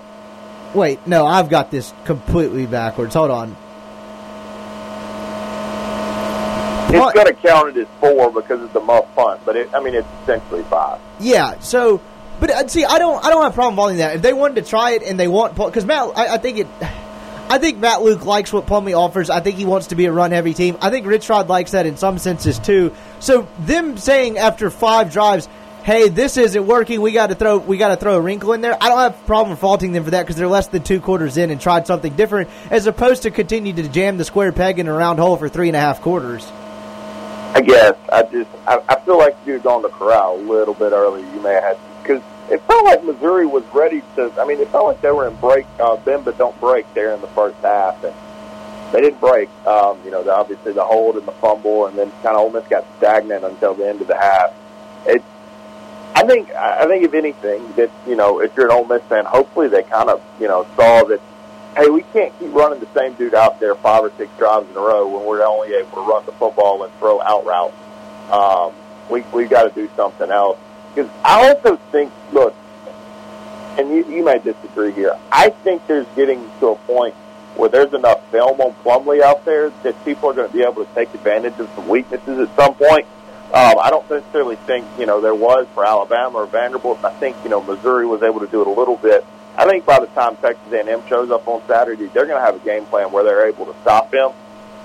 [0.74, 3.14] wait, no, I've got this completely backwards.
[3.14, 3.56] Hold on.
[6.94, 9.80] It's going to count it as four because it's a muff punt, but it, I
[9.80, 11.00] mean it's essentially five.
[11.20, 11.58] Yeah.
[11.60, 12.00] So,
[12.40, 14.16] but uh, see, I don't, I don't have a problem following that.
[14.16, 16.66] If they wanted to try it and they want, because Matt, I, I, think it,
[16.80, 19.30] I think Matt Luke likes what Plumlee offers.
[19.30, 20.76] I think he wants to be a run heavy team.
[20.80, 22.94] I think Rich Rod likes that in some senses too.
[23.20, 25.48] So them saying after five drives,
[25.84, 27.00] hey, this isn't working.
[27.00, 28.76] We got to throw we got to throw a wrinkle in there.
[28.80, 31.36] I don't have a problem faulting them for that because they're less than two quarters
[31.36, 34.88] in and tried something different, as opposed to continue to jam the square peg in
[34.88, 36.50] a round hole for three and a half quarters.
[37.54, 40.92] I guess I just I, I feel like you'd gone to corral a little bit
[40.92, 41.24] earlier.
[41.34, 44.32] You may have because it felt like Missouri was ready to.
[44.40, 47.14] I mean, it felt like they were in break uh, bend but don't break there
[47.14, 48.14] in the first half, and
[48.92, 49.48] they didn't break.
[49.66, 52.50] Um, you know, the, obviously the hold and the fumble, and then kind of Ole
[52.50, 54.54] Miss got stagnant until the end of the half.
[55.06, 55.22] It,
[56.14, 59.24] I think, I think if anything, that you know, if you're an Ole Miss fan,
[59.24, 61.20] hopefully they kind of you know saw that
[61.76, 64.76] hey, we can't keep running the same dude out there five or six drives in
[64.76, 67.74] a row when we're only able to run the football and throw out routes.
[68.30, 68.72] Um,
[69.10, 70.58] we we got to do something else
[70.94, 72.54] because I also think, look,
[73.78, 75.16] and you, you may disagree here.
[75.30, 77.14] I think there's getting to a point
[77.56, 80.84] where there's enough film on Plumlee out there that people are going to be able
[80.84, 83.06] to take advantage of some weaknesses at some point.
[83.52, 87.04] Um, I don't necessarily think you know there was for Alabama or Vanderbilt.
[87.04, 89.26] I think you know Missouri was able to do it a little bit.
[89.56, 92.56] I think by the time Texas A&M shows up on Saturday, they're going to have
[92.56, 94.30] a game plan where they're able to stop him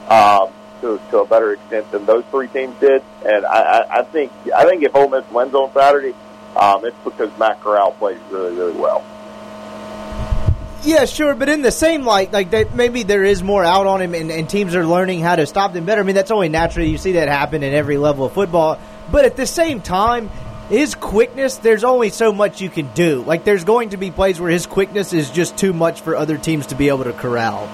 [0.09, 0.49] um,
[0.81, 3.01] to to a better extent than those three teams did.
[3.25, 6.13] And I, I, think I think if Ole Miss wins on Saturday,
[6.55, 9.05] um, it's because Matt Corral plays really really well.
[10.83, 14.01] Yeah, sure, but in the same light, like that, maybe there is more out on
[14.01, 16.01] him, and, and teams are learning how to stop them better.
[16.01, 16.85] I mean, that's only natural.
[16.85, 18.79] You see that happen in every level of football.
[19.11, 20.29] But at the same time,
[20.69, 23.21] his quickness, there's only so much you can do.
[23.23, 26.37] Like, there's going to be plays where his quickness is just too much for other
[26.37, 27.67] teams to be able to corral.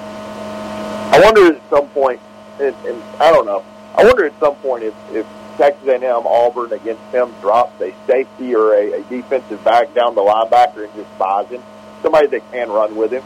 [1.13, 2.19] I wonder at some point,
[2.59, 3.63] and, and I don't know.
[3.95, 5.27] I wonder at some point if, if
[5.57, 10.21] Texas A&M Auburn against him drops a safety or a, a defensive back down the
[10.21, 11.61] linebacker and just buys him
[12.01, 13.23] somebody that can run with him.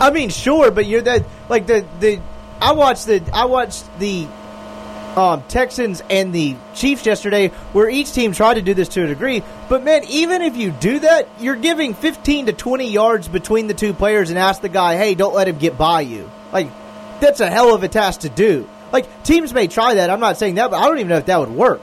[0.00, 2.20] I mean, sure, but you're that like the the.
[2.60, 4.28] I watched the I watched the
[5.16, 9.06] um, Texans and the Chiefs yesterday, where each team tried to do this to a
[9.06, 9.42] degree.
[9.68, 13.74] But man, even if you do that, you're giving 15 to 20 yards between the
[13.74, 16.68] two players and ask the guy, "Hey, don't let him get by you." Like
[17.20, 18.68] that's a hell of a task to do.
[18.92, 20.10] Like teams may try that.
[20.10, 21.80] I'm not saying that, but I don't even know if that would work.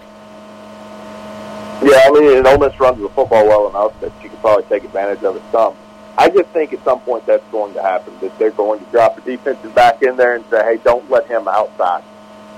[1.82, 4.86] Yeah, I mean, Ole Miss runs the football well enough that you could probably take
[4.86, 5.76] advantage of it some.
[6.18, 9.18] I just think at some point that's going to happen, that they're going to drop
[9.18, 12.04] a defensive back in there and say, hey, don't let him outside.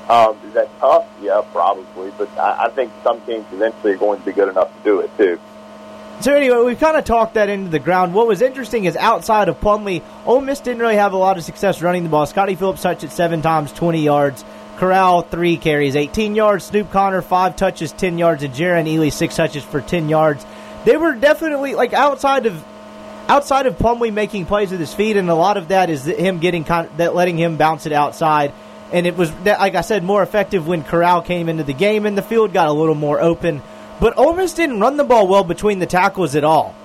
[0.09, 1.07] Um, is that tough?
[1.21, 2.11] Yeah, probably.
[2.17, 4.99] But I, I think some teams eventually are going to be good enough to do
[4.99, 5.39] it, too.
[6.21, 8.13] So anyway, we've kind of talked that into the ground.
[8.13, 11.43] What was interesting is outside of Plumlee, Ole Miss didn't really have a lot of
[11.43, 12.25] success running the ball.
[12.25, 14.45] Scotty Phillips touched it seven times, 20 yards.
[14.77, 16.65] Corral, three carries, 18 yards.
[16.65, 18.43] Snoop Conner, five touches, 10 yards.
[18.43, 20.45] And Jerrion Ealy, six touches for 10 yards.
[20.85, 22.63] They were definitely, like, outside of
[23.27, 26.39] outside of Plumlee making plays with his feet, and a lot of that is him
[26.39, 28.53] getting con- that letting him bounce it outside.
[28.91, 32.17] And it was, like I said, more effective when Corral came into the game, and
[32.17, 33.61] the field got a little more open.
[33.99, 36.75] But Ole Miss didn't run the ball well between the tackles at all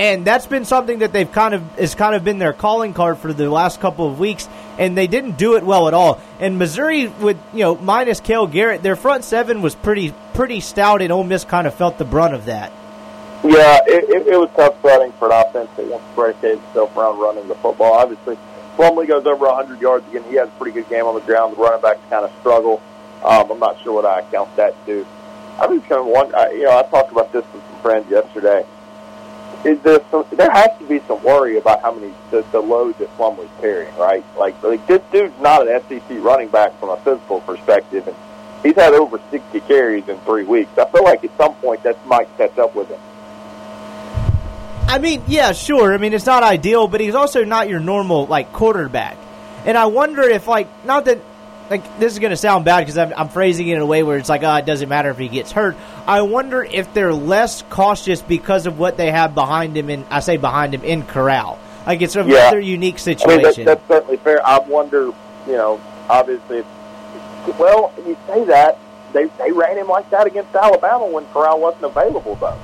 [0.00, 3.18] and that's been something that they've kind of has kind of been their calling card
[3.18, 6.20] for the last couple of weeks, and they didn't do it well at all.
[6.38, 11.02] And Missouri, with you know minus Cale Garrett, their front seven was pretty pretty stout,
[11.02, 12.72] and Ole Miss kind of felt the brunt of that.
[13.42, 16.96] Yeah, it, it, it was tough sledding for an offense that wants to predicate itself
[16.96, 17.94] around running the football.
[17.94, 18.38] Obviously,
[18.76, 20.24] Plumlee goes over 100 yards again.
[20.28, 21.56] He has a pretty good game on the ground.
[21.56, 22.82] The running backs kind of struggle.
[23.24, 25.06] Um, I'm not sure what I account that to.
[25.60, 28.64] I'm just kind of wondering, you know, I talked about this with some friends yesterday
[29.64, 32.96] is there some, there has to be some worry about how many the, the load
[32.98, 34.24] that Plumlee's carrying, right?
[34.36, 38.16] Like, like this dude's not an SEC running back from a physical perspective, and
[38.62, 40.76] he's had over 60 carries in three weeks.
[40.78, 43.00] I feel like at some point that might catch up with him.
[44.90, 45.94] I mean, yeah, sure.
[45.94, 49.16] I mean, it's not ideal, but he's also not your normal like quarterback.
[49.64, 51.20] And I wonder if like not that
[51.70, 54.02] like this is going to sound bad because I'm, I'm, phrasing it in a way
[54.02, 55.76] where it's like, oh, it doesn't matter if he gets hurt.
[56.08, 59.90] I wonder if they're less cautious because of what they have behind him.
[59.90, 61.60] And I say behind him in Corral.
[61.86, 62.34] Like it's a yeah.
[62.34, 63.44] rather unique situation.
[63.44, 64.44] I mean, that, that's certainly fair.
[64.44, 65.12] I wonder,
[65.46, 66.64] you know, obviously,
[67.60, 68.76] well, you say that
[69.12, 72.58] they they ran him like that against Alabama when Corral wasn't available, though.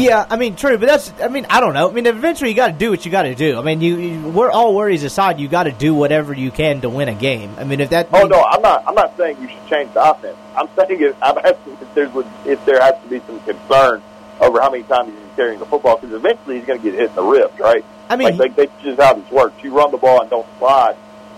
[0.00, 1.90] Yeah, I mean, true, but that's, I mean, I don't know.
[1.90, 3.58] I mean, eventually you got to do what you got to do.
[3.58, 6.80] I mean, you, you, we're all worries aside, you got to do whatever you can
[6.80, 7.54] to win a game.
[7.58, 8.08] I mean, if that.
[8.12, 8.84] Oh no, I'm not.
[8.86, 10.38] I'm not saying you should change the offense.
[10.56, 14.02] I'm saying if, I'm asking if there's if there has to be some concern
[14.40, 17.10] over how many times he's carrying the football because eventually he's going to get hit
[17.10, 17.84] in the ribs, right?
[18.08, 19.62] I mean, like, like that's just how this works.
[19.62, 20.96] You run the ball and don't slide,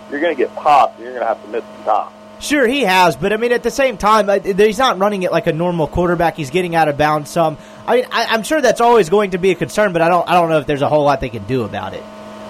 [0.09, 0.95] you're going to get popped.
[0.95, 2.13] and You're going to have to miss some time.
[2.43, 5.31] Sure, he has, but I mean, at the same time, uh, he's not running it
[5.31, 6.35] like a normal quarterback.
[6.35, 7.57] He's getting out of bounds some.
[7.87, 10.27] I mean, I, am sure that's always going to be a concern, but I don't,
[10.27, 12.03] I don't know if there's a whole lot they can do about it.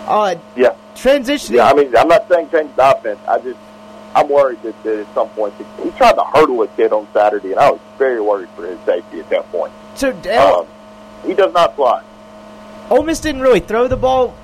[0.08, 1.58] Uh, yeah, transitioning.
[1.58, 3.20] Yeah, I mean, I'm not saying change the offense.
[3.28, 3.60] I just,
[4.16, 5.54] I'm worried that, that at some point
[5.84, 8.80] he tried to hurdle a kid on Saturday, and I was very worried for his
[8.88, 9.72] safety at that point.
[9.94, 10.66] So, um,
[11.24, 12.04] he does not fly.
[12.90, 14.36] Ole Miss didn't really throw the ball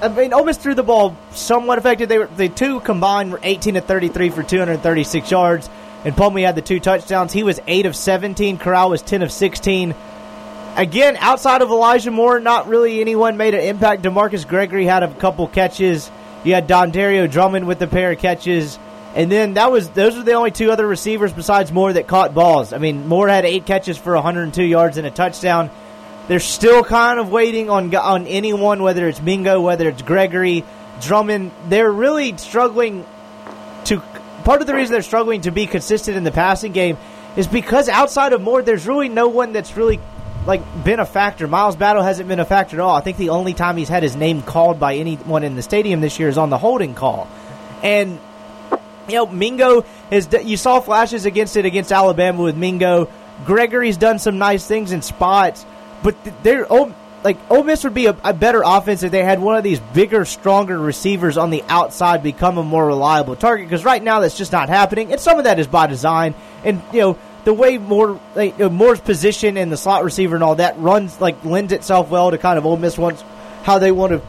[0.00, 2.08] I mean, Ole Miss threw the ball somewhat effective.
[2.08, 5.70] They were the two combined were 18 to 33 for 236 yards,
[6.04, 7.32] and Plumlee had the two touchdowns.
[7.32, 8.58] He was eight of 17.
[8.58, 9.94] Corral was 10 of 16.
[10.76, 14.02] Again, outside of Elijah Moore, not really anyone made an impact.
[14.02, 16.10] Demarcus Gregory had a couple catches.
[16.42, 18.78] You had Dontario Drummond with a pair of catches.
[19.14, 22.34] And then that was those were the only two other receivers besides Moore that caught
[22.34, 22.72] balls.
[22.72, 25.70] I mean, Moore had eight catches for 102 yards and a touchdown.
[26.26, 30.64] They're still kind of waiting on on anyone, whether it's Mingo, whether it's Gregory,
[31.00, 31.50] Drummond.
[31.68, 33.04] They're really struggling
[33.86, 34.02] to.
[34.44, 36.98] Part of the reason they're struggling to be consistent in the passing game
[37.36, 40.00] is because outside of Moore, there's really no one that's really
[40.46, 41.48] like been a factor.
[41.48, 42.94] Miles Battle hasn't been a factor at all.
[42.94, 46.00] I think the only time he's had his name called by anyone in the stadium
[46.00, 47.28] this year is on the holding call,
[47.82, 48.18] and
[49.08, 50.28] you know, Mingo is.
[50.42, 53.10] You saw flashes against it against Alabama with Mingo.
[53.44, 55.66] Gregory's done some nice things in spots,
[56.04, 56.66] but they're
[57.24, 59.80] like Ole Miss would be a, a, better offense if they had one of these
[59.80, 63.66] bigger, stronger receivers on the outside become a more reliable target.
[63.66, 66.34] Because right now that's just not happening, and some of that is by design.
[66.62, 70.34] And you know the way more like, you know, Moore's position and the slot receiver
[70.34, 73.24] and all that runs like lends itself well to kind of Ole Miss wants
[73.62, 74.20] how they want to,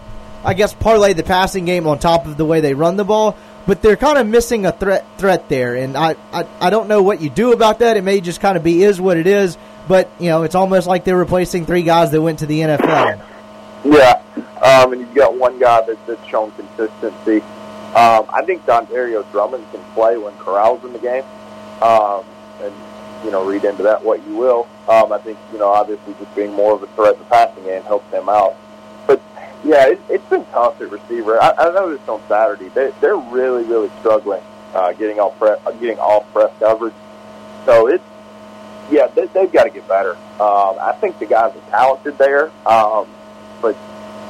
[0.46, 3.38] I guess, parlay the passing game on top of the way they run the ball
[3.68, 7.02] but they're kind of missing a threat threat there, and I, I I don't know
[7.02, 7.98] what you do about that.
[7.98, 9.58] It may just kind of be is what it is,
[9.88, 13.22] but you know it's almost like they're replacing three guys that went to the NFL.
[13.86, 14.22] Yeah,
[14.64, 17.42] um, and you've got one guy that, that's shown consistency.
[17.96, 21.24] Um, I think Dontario Drummond can play when Corral's in the game,
[21.82, 22.26] um,
[22.62, 22.74] and
[23.24, 24.68] you know read into that what you will.
[24.90, 27.64] Um, I think you know obviously just being more of a threat in the passing
[27.64, 28.56] game helps them out.
[29.06, 29.22] But
[29.64, 31.42] yeah, it, it's been tough at receiver.
[31.42, 34.42] I, I noticed on Saturday they they're really really struggling
[34.74, 35.40] uh, getting off
[35.80, 36.94] getting off press coverage.
[37.66, 38.04] So it's
[38.92, 40.16] yeah they, they've got to get better.
[40.40, 43.08] Um, I think the guys are talented there, um,
[43.62, 43.76] but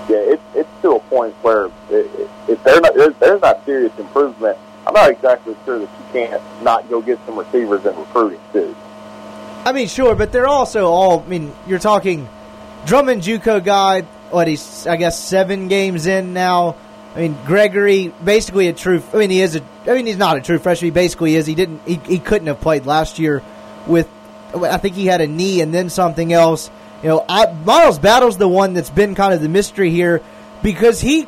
[0.09, 4.57] yeah, it's it's to a point where if they're not there's, there's not serious improvement,
[4.85, 8.75] I'm not exactly sure that you can't not go get some receivers in recruiting too.
[9.65, 11.21] I mean, sure, but they're also all.
[11.21, 12.29] I mean, you're talking
[12.85, 16.75] Drummond, JUCO guy, what he's I guess seven games in now.
[17.15, 19.01] I mean, Gregory basically a true.
[19.13, 19.63] I mean, he is a.
[19.87, 20.87] I mean, he's not a true freshman.
[20.87, 21.47] He basically is.
[21.47, 21.81] He didn't.
[21.87, 23.41] He, he couldn't have played last year
[23.87, 24.07] with.
[24.53, 26.69] I think he had a knee and then something else.
[27.01, 30.21] You know, I, Miles Battle's the one that's been kind of the mystery here
[30.63, 31.27] because he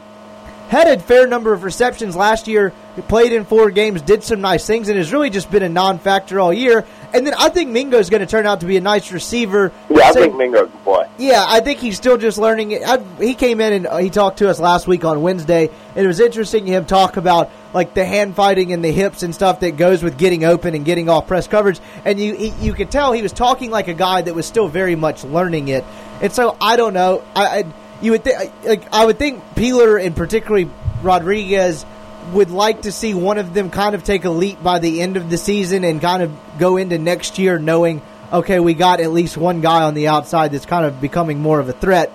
[0.70, 2.74] had a fair number of receptions last year.
[2.96, 5.70] He played in four games, did some nice things, and has really just been a
[5.70, 6.86] non-factor all year.
[7.14, 9.72] And then I think Mingo is going to turn out to be a nice receiver.
[9.90, 11.10] Yeah, I think Mingo can play.
[11.18, 12.84] Yeah, I think he's still just learning it.
[12.86, 16.04] I, he came in and uh, he talked to us last week on Wednesday, and
[16.04, 19.62] it was interesting him talk about like the hand fighting and the hips and stuff
[19.62, 21.80] that goes with getting open and getting off press coverage.
[22.06, 24.68] And you he, you could tell he was talking like a guy that was still
[24.68, 25.86] very much learning it.
[26.22, 27.24] And so I don't know.
[27.36, 27.64] I, I
[28.02, 30.70] you would think like I would think Peeler and particularly
[31.02, 31.86] Rodriguez
[32.34, 35.18] would like to see one of them kind of take a leap by the end
[35.18, 38.02] of the season and kind of go into next year knowing,
[38.32, 41.60] okay, we got at least one guy on the outside that's kind of becoming more
[41.60, 42.12] of a threat.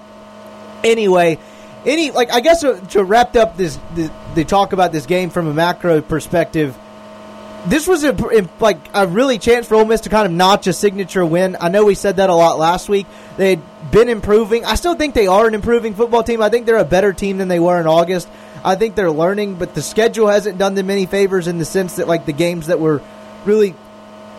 [0.84, 1.38] Anyway,
[1.84, 5.30] any like I guess to, to wrap up this, the, the talk about this game
[5.30, 6.76] from a macro perspective.
[7.64, 8.12] This was a
[8.58, 11.56] like a really chance for Ole Miss to kind of notch a signature win.
[11.60, 13.06] I know we said that a lot last week.
[13.36, 14.64] They had been improving.
[14.64, 16.42] I still think they are an improving football team.
[16.42, 18.28] I think they're a better team than they were in August.
[18.64, 21.96] I think they're learning, but the schedule hasn't done them any favors in the sense
[21.96, 23.02] that like the games that were
[23.44, 23.74] really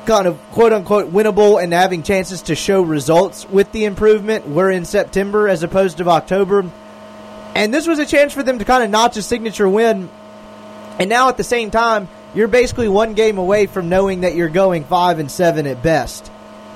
[0.05, 4.69] kind of quote unquote winnable and having chances to show results with the improvement were
[4.69, 6.69] in September as opposed to October.
[7.55, 10.09] And this was a chance for them to kind of notch a signature win.
[10.99, 14.49] And now at the same time, you're basically one game away from knowing that you're
[14.49, 16.31] going five and seven at best.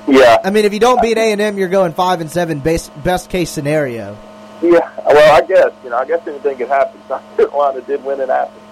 [0.08, 0.38] Yeah.
[0.43, 2.89] I mean, if you don't beat A and M, you're going five and seven, base,
[2.89, 4.18] best case scenario.
[4.62, 6.99] Yeah, well, I guess you know, I guess anything could happen.
[7.08, 8.64] South Carolina did win in Athens,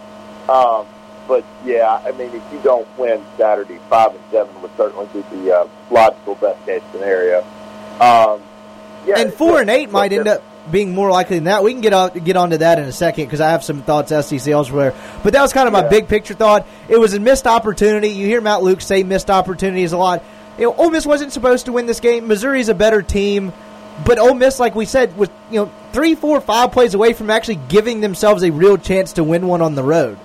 [0.49, 0.85] um,
[1.27, 5.21] but yeah, I mean, if you don't win Saturday, five and seven would certainly be
[5.37, 7.41] the uh, logical best case scenario.
[7.99, 8.41] Um,
[9.05, 11.63] yeah, and four and eight might end up being more likely than that.
[11.63, 14.09] We can get on, get onto that in a second because I have some thoughts
[14.09, 14.93] SEC elsewhere.
[15.23, 15.89] But that was kind of my yeah.
[15.89, 16.67] big picture thought.
[16.89, 18.09] It was a missed opportunity.
[18.09, 20.23] You hear Matt Luke say missed opportunities a lot.
[20.57, 22.27] You know, Ole Miss wasn't supposed to win this game.
[22.27, 23.51] Missouri's a better team.
[24.03, 27.29] But Ole Miss, like we said, was you know three, four, five plays away from
[27.29, 30.17] actually giving themselves a real chance to win one on the road.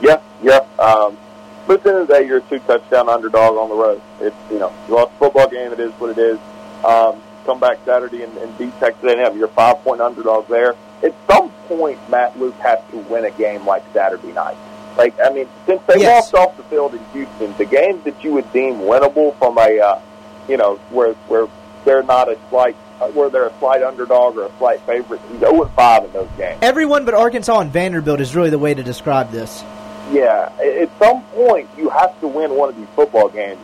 [0.00, 0.60] Yeah, yeah.
[0.78, 1.18] Um,
[1.66, 4.00] but at the end of the day, you're a two touchdown underdog on the road.
[4.20, 5.72] It's you know you lost a football game.
[5.72, 6.38] It is what it is.
[6.84, 9.36] Um, come back Saturday and, and beat Texas A&M.
[9.36, 10.74] You're five point underdog there.
[11.02, 14.56] At some point, Matt Luke has to win a game like Saturday night.
[14.96, 16.32] Like I mean, since they yes.
[16.32, 19.80] walked off the field in Houston, the games that you would deem winnable from a
[19.80, 20.00] uh,
[20.48, 21.46] you know where where
[21.84, 25.20] they're not a slight Uh, where they're a slight underdog or a slight favorite.
[25.28, 26.56] He's 0 5 in those games.
[26.62, 29.64] Everyone but Arkansas and Vanderbilt is really the way to describe this.
[30.12, 33.58] Yeah, at some point you have to win one of these football games.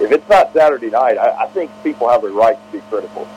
[0.00, 3.28] If it's not Saturday night, I, I think people have a right to be critical.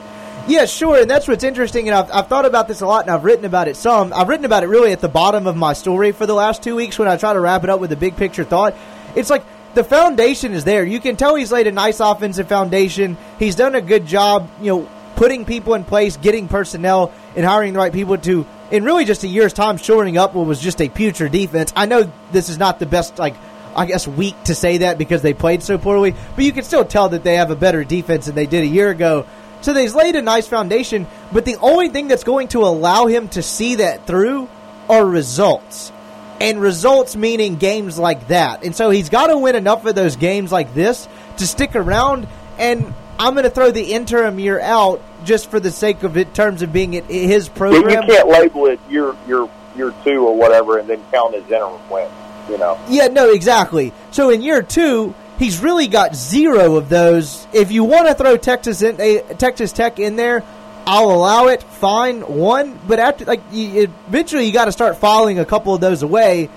[0.48, 1.86] Yeah, sure, and that's what's interesting.
[1.88, 4.12] And I've, I've thought about this a lot, and I've written about it some.
[4.12, 6.74] I've written about it really at the bottom of my story for the last two
[6.74, 8.74] weeks when I try to wrap it up with a big picture thought.
[9.14, 10.84] It's like the foundation is there.
[10.84, 13.16] You can tell he's laid a nice offensive foundation.
[13.38, 17.72] He's done a good job, you know, putting people in place, getting personnel, and hiring
[17.72, 20.80] the right people to, in really just a year's time, shoring up what was just
[20.80, 21.72] a putrid defense.
[21.74, 23.34] I know this is not the best, like,
[23.76, 26.84] I guess, week to say that because they played so poorly, but you can still
[26.84, 29.26] tell that they have a better defense than they did a year ago.
[29.60, 33.28] So they've laid a nice foundation, but the only thing that's going to allow him
[33.30, 34.48] to see that through
[34.88, 35.92] are results.
[36.40, 38.62] and results meaning games like that.
[38.64, 42.28] And so he's got to win enough of those games like this to stick around.
[42.58, 46.34] And I'm going to throw the interim year out just for the sake of it,
[46.34, 48.04] terms of being it, his program.
[48.04, 51.80] You can't label it year year year two or whatever, and then count as interim
[51.90, 52.12] wins.
[52.48, 52.78] You know.
[52.88, 53.92] Yeah, no, exactly.
[54.10, 57.46] So in year two, he's really got zero of those.
[57.52, 60.44] If you want to throw Texas in, uh, Texas Tech in there,
[60.86, 61.62] I'll allow it.
[61.62, 62.78] Fine, one.
[62.86, 66.48] But after, like, you, eventually, you got to start filing a couple of those away.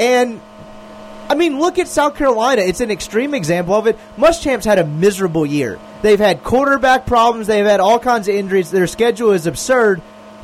[0.00, 0.40] And
[1.28, 2.62] I mean, look at South Carolina.
[2.62, 3.98] It's an extreme example of it.
[4.16, 5.78] Muschamp's had a miserable year.
[6.02, 7.46] They've had quarterback problems.
[7.46, 8.70] They've had all kinds of injuries.
[8.70, 10.00] Their schedule is absurd.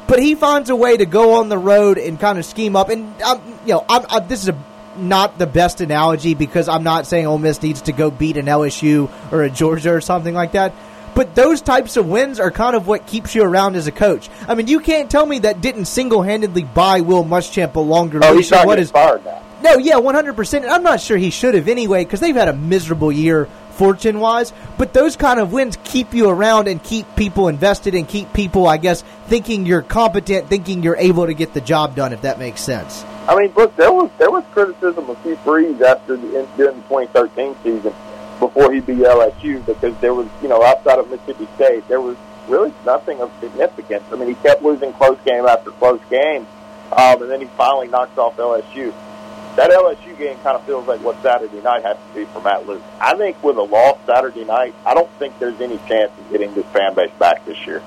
[0.06, 2.88] But he finds a way to go on the road and kind of scheme up.
[2.88, 4.64] And um, you know, I'm, I'm, this is a,
[4.96, 8.46] not the best analogy because I'm not saying Ole Miss needs to go beat an
[8.46, 10.74] LSU or a Georgia or something like that.
[11.14, 14.28] But those types of wins are kind of what keeps you around as a coach.
[14.48, 18.20] I mean, you can't tell me that didn't single handedly buy Will Muschamp a longer
[18.22, 18.50] oh, leash.
[18.50, 19.42] What is fired now.
[19.62, 20.66] No, yeah, one hundred percent.
[20.66, 24.52] I'm not sure he should have anyway because they've had a miserable year fortune wise.
[24.78, 28.66] But those kind of wins keep you around and keep people invested and keep people,
[28.66, 32.12] I guess, thinking you're competent, thinking you're able to get the job done.
[32.12, 33.04] If that makes sense.
[33.28, 36.88] I mean, look, there was there was criticism of Hugh Freeze after the during the
[36.88, 37.94] 2013 season
[38.38, 42.16] before he beat LSU because there was, you know, outside of Mississippi State, there was
[42.48, 44.04] really nothing of significance.
[44.12, 46.46] I mean, he kept losing close game after close game,
[46.92, 48.92] um, and then he finally knocks off LSU.
[49.56, 52.66] That LSU game kind of feels like what Saturday night has to be for Matt
[52.66, 52.82] Luke.
[53.00, 56.52] I think with a loss Saturday night, I don't think there's any chance of getting
[56.54, 57.80] this fan base back this year.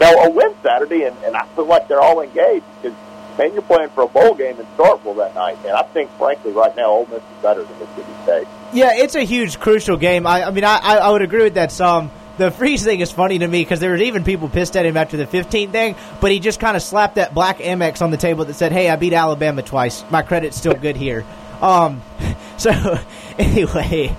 [0.00, 2.96] Now, a win Saturday, and, and I feel like they're all engaged because
[3.38, 6.52] man, you're playing for a bowl game in Starkville that night, and I think, frankly,
[6.52, 8.48] right now, Ole Miss is better than Mississippi State.
[8.72, 10.26] Yeah, it's a huge, crucial game.
[10.26, 12.10] I, I mean, I, I would agree with that some.
[12.42, 14.96] The freeze thing is funny to me because there was even people pissed at him
[14.96, 18.16] after the 15 thing, but he just kind of slapped that black AmEx on the
[18.16, 20.02] table that said, "Hey, I beat Alabama twice.
[20.10, 21.24] My credit's still good here."
[21.60, 22.02] Um,
[22.56, 22.72] so
[23.38, 24.16] anyway,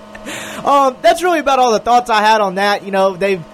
[0.64, 2.82] um, that's really about all the thoughts I had on that.
[2.82, 3.44] You know, they've,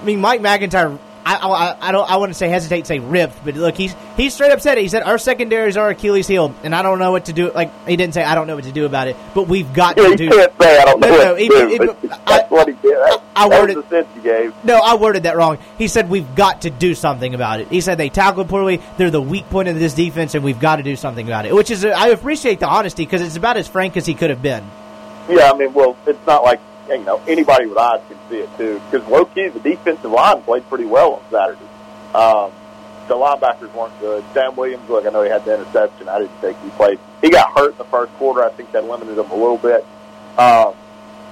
[0.00, 0.96] I mean, Mike MacIntyre
[1.36, 4.30] I, I, I, don't I wouldn't say hesitate to say ripped, but look, he's he
[4.30, 4.82] straight up said it.
[4.82, 7.52] He said our secondaries are Achilles heel, and I don't know what to do.
[7.52, 9.96] Like he didn't say I don't know what to do about it, but we've got
[9.96, 10.28] yeah, to do.
[10.28, 12.08] can't say I don't know no, what no, to he, do.
[12.08, 12.96] That's I, what he did.
[12.96, 14.54] That, I, worded, was the sense he gave.
[14.64, 15.58] No, I worded that wrong.
[15.78, 17.68] He said we've got to do something about it.
[17.68, 18.80] He said they tackled poorly.
[18.98, 21.54] They're the weak point of this defense, and we've got to do something about it.
[21.54, 24.42] Which is I appreciate the honesty because it's about as frank as he could have
[24.42, 24.64] been.
[25.28, 26.60] Yeah, I mean, well, it's not like
[26.98, 28.80] you know anybody with eyes can see it too.
[28.90, 31.64] Because low key, the defensive line played pretty well on Saturday.
[32.14, 32.52] Um,
[33.08, 34.24] the linebackers weren't good.
[34.32, 36.08] Sam Williams, look, I know he had the interception.
[36.08, 36.98] I didn't think he played.
[37.20, 38.44] He got hurt in the first quarter.
[38.44, 39.84] I think that limited him a little bit.
[40.38, 40.74] Um,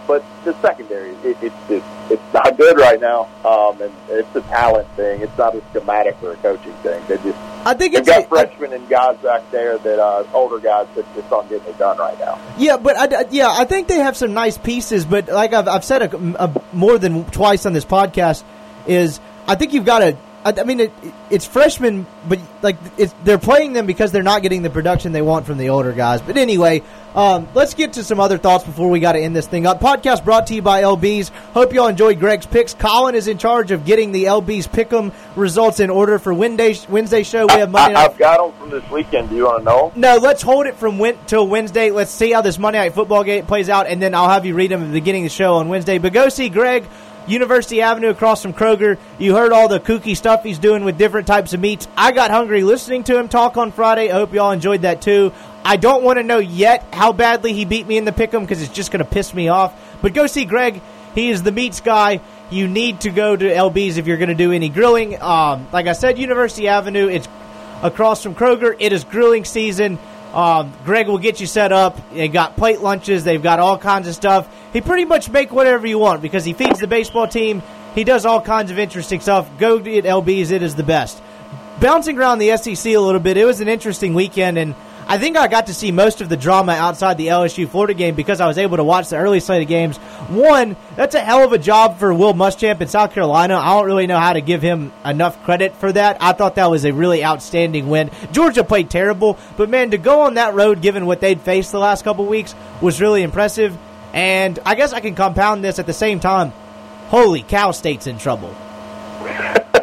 [0.09, 4.41] but the secondary, it, it, it, it's not good right now, um, and it's a
[4.41, 5.21] talent thing.
[5.21, 7.01] It's not a schematic or a coaching thing.
[7.07, 10.59] They just I think they've got a, freshmen and guys back there that uh, older
[10.59, 12.41] guys that just aren't getting it done right now.
[12.57, 15.05] Yeah, but I, yeah, I think they have some nice pieces.
[15.05, 18.43] But like I've, I've said a, a, more than twice on this podcast,
[18.87, 20.93] is I think you've got to I, mean, it,
[21.31, 22.77] it's freshmen, but like
[23.25, 26.23] they're playing them because they're not getting the production they want from the older guys.
[26.23, 26.83] But anyway,
[27.15, 29.81] um, let's get to some other thoughts before we got to end this thing up.
[29.81, 31.31] Podcast brought to you by LB's.
[31.53, 32.75] Hope y'all enjoyed Greg's picks.
[32.75, 37.23] Colin is in charge of getting the LB's pick'em results in order for Wednesday Wednesday
[37.23, 37.47] show.
[37.47, 37.95] We have Monday.
[37.97, 39.31] I, have got them from this weekend.
[39.31, 39.93] Do you want to know?
[39.97, 41.91] No, let's hold it from win- till Wednesday.
[41.91, 44.55] Let's see how this Monday night football game plays out, and then I'll have you
[44.55, 45.99] read them at the beginning of the show on Wednesday.
[45.99, 46.85] But go see Greg
[47.29, 48.99] University Avenue across from Kroger.
[49.18, 51.87] You heard all the kooky stuff he's doing with different types of meats.
[51.97, 54.11] I got hungry listening to him talk on Friday.
[54.11, 55.33] I hope y'all enjoyed that too.
[55.64, 58.62] I don't want to know yet how badly he beat me in the pick'em because
[58.62, 59.79] it's just going to piss me off.
[60.01, 60.81] But go see Greg.
[61.14, 62.20] He is the meats guy.
[62.51, 65.20] You need to go to LB's if you're going to do any grilling.
[65.20, 67.09] Um, like I said, University Avenue.
[67.09, 67.29] It's
[67.83, 68.74] across from Kroger.
[68.79, 69.99] It is grilling season.
[70.39, 71.99] Um, Greg will get you set up.
[72.12, 73.24] They got plate lunches.
[73.24, 74.49] They've got all kinds of stuff.
[74.72, 77.61] He pretty much make whatever you want because he feeds the baseball team.
[77.97, 79.51] He does all kinds of interesting stuff.
[79.59, 80.53] Go get LB's.
[80.53, 81.20] It is the best.
[81.80, 84.76] Bouncing around the SEC a little bit, it was an interesting weekend, and
[85.11, 88.15] I think I got to see most of the drama outside the LSU Florida game
[88.15, 89.97] because I was able to watch the early slate of games.
[89.97, 93.57] One, that's a hell of a job for Will Muschamp in South Carolina.
[93.57, 96.19] I don't really know how to give him enough credit for that.
[96.21, 98.11] I thought that was a really outstanding win.
[98.33, 101.79] Georgia played terrible, but man, to go on that road, given what they'd faced the
[101.79, 103.79] last couple weeks, was really impressive.
[104.13, 106.53] And I guess I can compound this at the same time.
[107.07, 108.55] Holy cow, State's in trouble.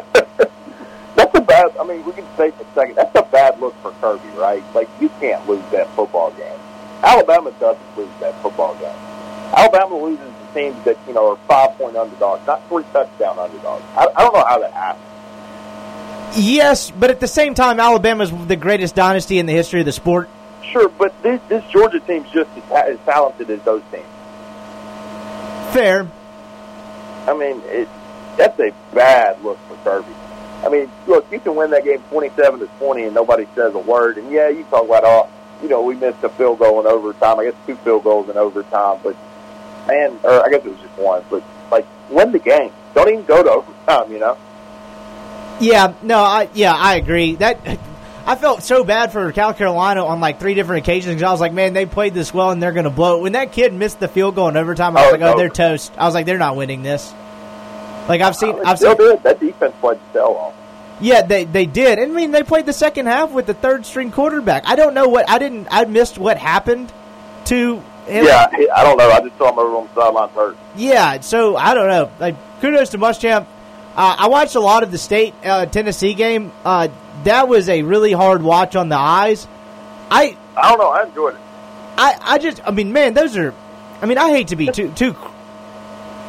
[1.56, 2.96] I mean, we can say for a second.
[2.96, 4.62] That's a bad look for Kirby, right?
[4.74, 6.58] Like you can't lose that football game.
[7.02, 8.96] Alabama doesn't lose that football game.
[9.56, 13.84] Alabama loses to teams that you know are five point underdogs, not three touchdown underdogs.
[13.96, 15.02] I, I don't know how that happens.
[16.36, 19.92] Yes, but at the same time, Alabama's the greatest dynasty in the history of the
[19.92, 20.28] sport.
[20.62, 24.04] Sure, but this this Georgia team's just as, as talented as those teams.
[25.72, 26.10] Fair.
[27.26, 27.88] I mean, it,
[28.36, 30.12] that's a bad look for Kirby.
[30.64, 33.78] I mean, look, you can win that game twenty-seven to twenty, and nobody says a
[33.78, 34.18] word.
[34.18, 35.28] And yeah, you talk about, oh,
[35.62, 37.38] you know, we missed a field goal in overtime.
[37.38, 39.16] I guess two field goals in overtime, but
[39.86, 41.22] man, or I guess it was just one.
[41.30, 42.72] But like, win the game.
[42.94, 44.10] Don't even go to overtime.
[44.12, 44.38] You know.
[45.60, 47.36] Yeah, no, I yeah, I agree.
[47.36, 47.58] That
[48.26, 51.22] I felt so bad for South Carolina on like three different occasions.
[51.22, 53.22] I was like, man, they played this well and they're going to blow it.
[53.22, 55.38] When that kid missed the field goal in overtime, I was Oh, like, oh, no.
[55.38, 55.92] they're toast.
[55.96, 57.14] I was like, they're not winning this.
[58.08, 59.22] Like I've seen, I've seen, did.
[59.22, 60.54] That defense played off.
[61.00, 61.98] yeah, they they did.
[61.98, 64.62] And I mean, they played the second half with the third string quarterback.
[64.66, 65.68] I don't know what I didn't.
[65.70, 66.92] I missed what happened
[67.46, 68.24] to him.
[68.24, 69.10] Yeah, I don't know.
[69.10, 70.56] I just saw him over on the sidelines hurt.
[70.76, 72.10] Yeah, so I don't know.
[72.20, 73.46] Like, kudos to Muschamp.
[73.96, 76.52] Uh, I watched a lot of the state uh, Tennessee game.
[76.64, 76.88] Uh,
[77.24, 79.48] that was a really hard watch on the eyes.
[80.10, 80.90] I, I don't know.
[80.90, 81.40] I enjoyed it.
[81.96, 83.54] I, I just, I mean, man, those are.
[84.02, 85.16] I mean, I hate to be too, too.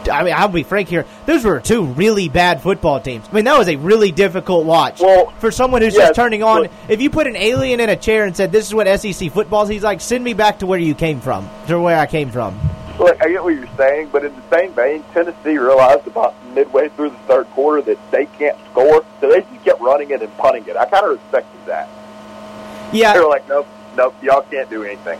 [0.10, 1.05] I mean, I'll be frank here.
[1.26, 3.26] Those were two really bad football teams.
[3.32, 6.43] I mean, that was a really difficult watch Well, for someone who's yes, just turning
[6.43, 6.64] on.
[6.64, 9.30] but- if you put an alien in a chair and said, "This is what SEC
[9.30, 12.05] football is," he's like, "Send me back to where you came from, to where I
[12.05, 12.60] came from."
[12.99, 16.89] Look, I get what you're saying, but in the same vein, Tennessee realized about midway
[16.89, 20.36] through the third quarter that they can't score, so they just kept running it and
[20.38, 20.76] punting it.
[20.76, 21.88] I kind of respected that.
[22.91, 25.20] Yeah, They were like, nope, nope, y'all can't do anything.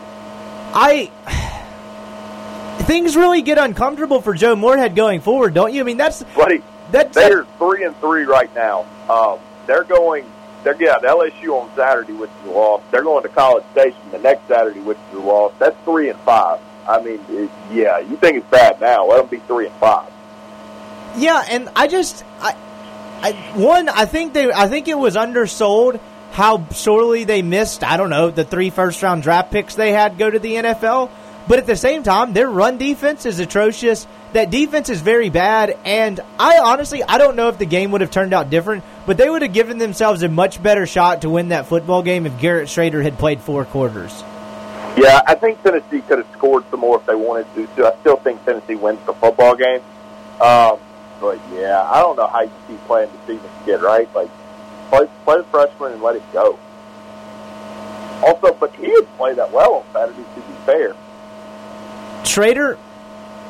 [0.74, 1.12] I
[2.88, 5.82] things really get uncomfortable for Joe Moorhead going forward, don't you?
[5.82, 8.86] I mean, that's Buddy, that's they're three and three right now.
[9.10, 10.26] Um, they're going.
[10.64, 12.82] They're yeah, LSU on Saturday, which is a loss.
[12.92, 15.54] They're going to College Station the next Saturday, which is a loss.
[15.60, 16.60] That's three and five.
[16.88, 19.06] I mean, it, yeah, you think it's bad now?
[19.06, 20.10] Let them be three and five.
[21.18, 22.56] yeah, and I just I,
[23.22, 26.00] I one I think they I think it was undersold
[26.32, 27.84] how sorely they missed.
[27.84, 31.10] I don't know the three first round draft picks they had go to the NFL,
[31.48, 34.08] but at the same time, their run defense is atrocious.
[34.34, 38.02] That defense is very bad, and I honestly I don't know if the game would
[38.02, 41.30] have turned out different, but they would have given themselves a much better shot to
[41.30, 44.24] win that football game if Garrett Shrader had played four quarters.
[44.98, 47.68] Yeah, I think Tennessee could have scored some more if they wanted to.
[47.76, 47.86] Too.
[47.86, 49.82] I still think Tennessee wins the football game.
[50.42, 50.80] Um,
[51.22, 54.14] but yeah, I don't know how you keep playing the Stevens kid, right?
[54.16, 54.30] Like,
[54.90, 56.60] play, play the freshman and let it go.
[58.24, 60.24] Also, but he didn't play that well on Saturday.
[60.36, 60.96] To be fair,
[62.28, 62.78] Shrader,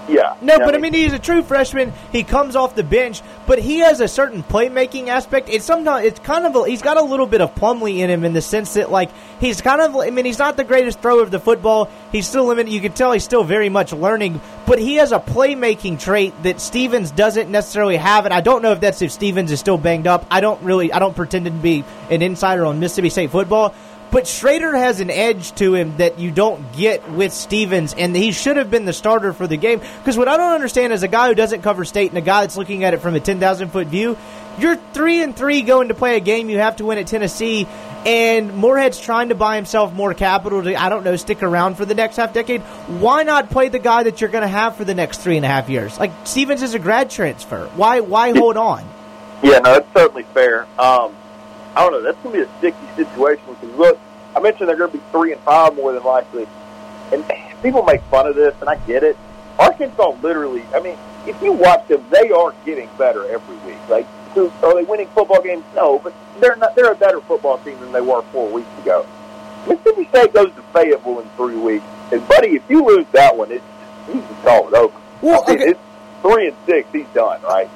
[0.07, 0.37] yeah.
[0.41, 1.93] No, but I mean, he's a true freshman.
[2.11, 5.49] He comes off the bench, but he has a certain playmaking aspect.
[5.49, 8.23] It's sometimes it's kind of a, he's got a little bit of Plumlee in him
[8.23, 9.09] in the sense that like
[9.39, 11.89] he's kind of I mean he's not the greatest thrower of the football.
[12.11, 12.71] He's still limited.
[12.71, 16.61] You can tell he's still very much learning, but he has a playmaking trait that
[16.61, 18.25] Stevens doesn't necessarily have.
[18.25, 20.25] And I don't know if that's if Stevens is still banged up.
[20.31, 23.75] I don't really I don't pretend to be an insider on Mississippi State football.
[24.09, 28.31] But Shrader has an edge to him that you don't get with Stevens, and he
[28.31, 29.79] should have been the starter for the game.
[29.79, 32.41] Because what I don't understand is a guy who doesn't cover state and a guy
[32.41, 34.17] that's looking at it from a ten thousand foot view.
[34.59, 37.67] You're three and three going to play a game you have to win at Tennessee,
[38.05, 41.85] and Moorhead's trying to buy himself more capital to I don't know stick around for
[41.85, 42.61] the next half decade.
[42.61, 45.45] Why not play the guy that you're going to have for the next three and
[45.45, 45.99] a half years?
[45.99, 47.67] Like Stevens is a grad transfer.
[47.75, 48.87] Why why hold on?
[49.43, 50.65] Yeah, no, that's certainly fair.
[50.79, 51.15] Um,
[51.77, 52.01] I don't know.
[52.01, 53.99] That's going to be a sticky situation because look,
[54.35, 56.47] I mentioned they're going to be three and five more than likely,
[57.13, 57.23] and
[57.61, 59.15] people make fun of this, and I get it.
[59.59, 60.97] Arkansas literally, I mean,
[61.27, 63.77] if you watch them, they are getting better every week.
[63.89, 65.63] Like, so are they winning football games?
[65.75, 66.75] No, but they're not.
[66.75, 69.05] They're a better football team than they were four weeks ago.
[69.67, 73.51] Mississippi State goes to Fayetteville in three weeks, and buddy, if you lose that one,
[73.51, 73.61] it
[74.07, 74.97] you can call it over.
[75.21, 75.71] Well, I mean, okay.
[75.71, 75.79] it's
[76.23, 76.89] three and six.
[76.91, 77.69] He's done, right?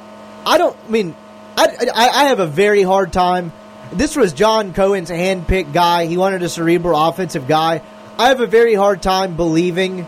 [0.43, 1.15] I don't I mean
[1.55, 3.51] I, I, I have a very hard time.
[3.91, 6.05] This was John Cohen's handpicked guy.
[6.05, 7.81] He wanted a cerebral offensive guy.
[8.17, 10.07] I have a very hard time believing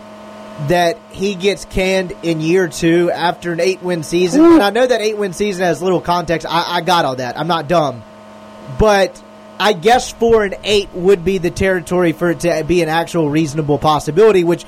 [0.68, 4.44] that he gets canned in year two after an eight win season.
[4.44, 6.46] And I know that eight win season has little context.
[6.48, 7.38] I, I got all that.
[7.38, 8.02] I'm not dumb.
[8.78, 9.22] But
[9.58, 13.28] I guess four and eight would be the territory for it to be an actual
[13.28, 14.64] reasonable possibility, which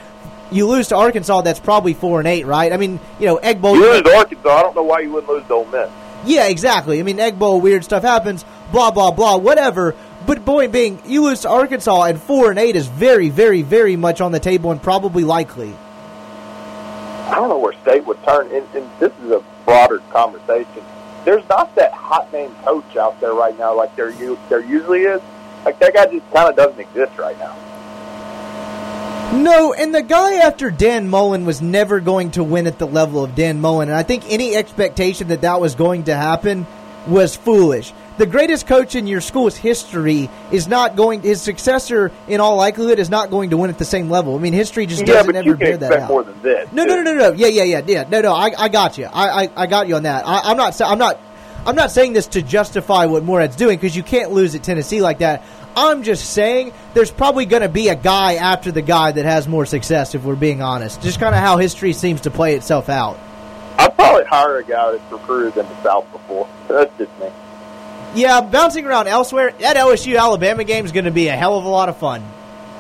[0.50, 2.72] you lose to Arkansas, that's probably four and eight, right?
[2.72, 3.76] I mean, you know, Egg Bowl.
[3.76, 4.48] You lose to Arkansas.
[4.48, 5.90] I don't know why you wouldn't lose to Ole Miss.
[6.24, 6.98] Yeah, exactly.
[7.00, 9.94] I mean, Egg Bowl, weird stuff happens, blah, blah, blah, whatever.
[10.26, 13.96] But point being, you lose to Arkansas and 4 and 8 is very, very, very
[13.96, 15.74] much on the table and probably likely.
[17.26, 18.50] I don't know where State would turn.
[18.52, 20.84] And, and this is a broader conversation.
[21.24, 25.02] There's not that hot name coach out there right now like there u- there usually
[25.02, 25.20] is.
[25.64, 27.56] Like that guy just kind of doesn't exist right now.
[29.32, 33.24] No, and the guy after Dan Mullen was never going to win at the level
[33.24, 36.66] of Dan Mullen, and I think any expectation that that was going to happen
[37.08, 37.92] was foolish.
[38.18, 41.22] The greatest coach in your school's history is not going.
[41.22, 44.36] His successor, in all likelihood, is not going to win at the same level.
[44.36, 46.08] I mean, history just doesn't ever bear that out.
[46.08, 46.70] more than this.
[46.72, 47.32] No, no, no, no, no.
[47.32, 48.04] Yeah, yeah, yeah, yeah.
[48.08, 48.34] No, no.
[48.34, 49.04] I, I got you.
[49.06, 50.26] I, I, I got you on that.
[50.26, 50.80] I, I'm not.
[50.80, 51.20] I'm not.
[51.66, 55.00] I'm not saying this to justify what Moorhead's doing because you can't lose at Tennessee
[55.00, 55.42] like that.
[55.76, 59.48] I'm just saying there's probably going to be a guy after the guy that has
[59.48, 60.14] more success.
[60.14, 63.18] If we're being honest, just kind of how history seems to play itself out.
[63.78, 66.48] I'd probably hire a guy that's recruited in the South before.
[66.68, 67.30] That's just me.
[68.16, 69.52] Yeah, bouncing around elsewhere.
[69.60, 72.24] That LSU Alabama game is going to be a hell of a lot of fun.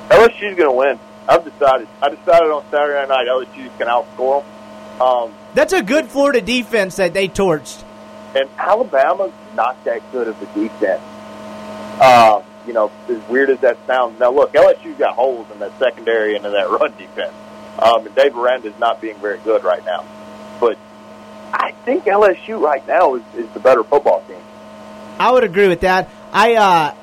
[0.08, 0.98] LSU's going to win.
[1.28, 1.88] I've decided.
[2.00, 5.02] I decided on Saturday night LSU's going to outscore them.
[5.02, 7.84] Um, That's a good Florida defense that they torched.
[8.34, 11.02] and Alabama's not that good of a defense.
[12.00, 14.18] Uh, you know, as weird as that sounds.
[14.18, 17.34] Now, look, LSU's got holes in that secondary and in that run defense.
[17.78, 20.04] Um, and Dave Aranda's not being very good right now.
[20.60, 20.78] But
[21.52, 24.38] I think LSU right now is, is the better football team.
[25.18, 26.10] I would agree with that.
[26.32, 26.94] I uh,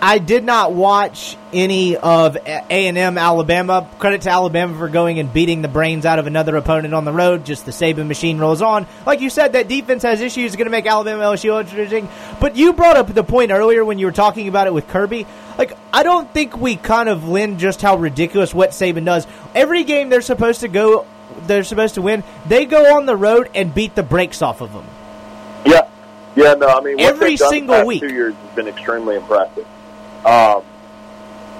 [0.00, 3.88] I did not watch any of A and M Alabama.
[3.98, 7.12] Credit to Alabama for going and beating the brains out of another opponent on the
[7.12, 7.44] road.
[7.44, 8.86] Just the Saban machine rolls on.
[9.06, 10.54] Like you said, that defense has issues.
[10.54, 12.08] Going to make Alabama LSU interesting.
[12.40, 15.26] But you brought up the point earlier when you were talking about it with Kirby.
[15.56, 19.26] Like I don't think we kind of lend just how ridiculous what Saban does.
[19.52, 21.06] Every game they're supposed to go,
[21.48, 22.22] they're supposed to win.
[22.46, 24.86] They go on the road and beat the brakes off of them.
[25.66, 25.88] Yeah,
[26.38, 26.54] yeah.
[26.54, 28.00] No, I mean Every single week.
[28.00, 29.66] Two years has been extremely impressive,
[30.24, 30.62] um,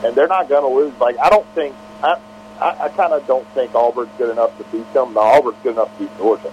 [0.05, 0.99] and they're not going to lose.
[1.01, 2.19] Like I don't think I,
[2.61, 5.15] I, I kind of don't think Auburn's good enough to beat them.
[5.15, 6.53] No, Auburn's good enough to beat Georgia.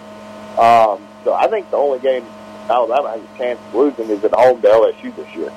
[0.60, 2.26] Um, so I think the only game
[2.70, 5.52] Alabama has a chance of losing is at home to LSU this year.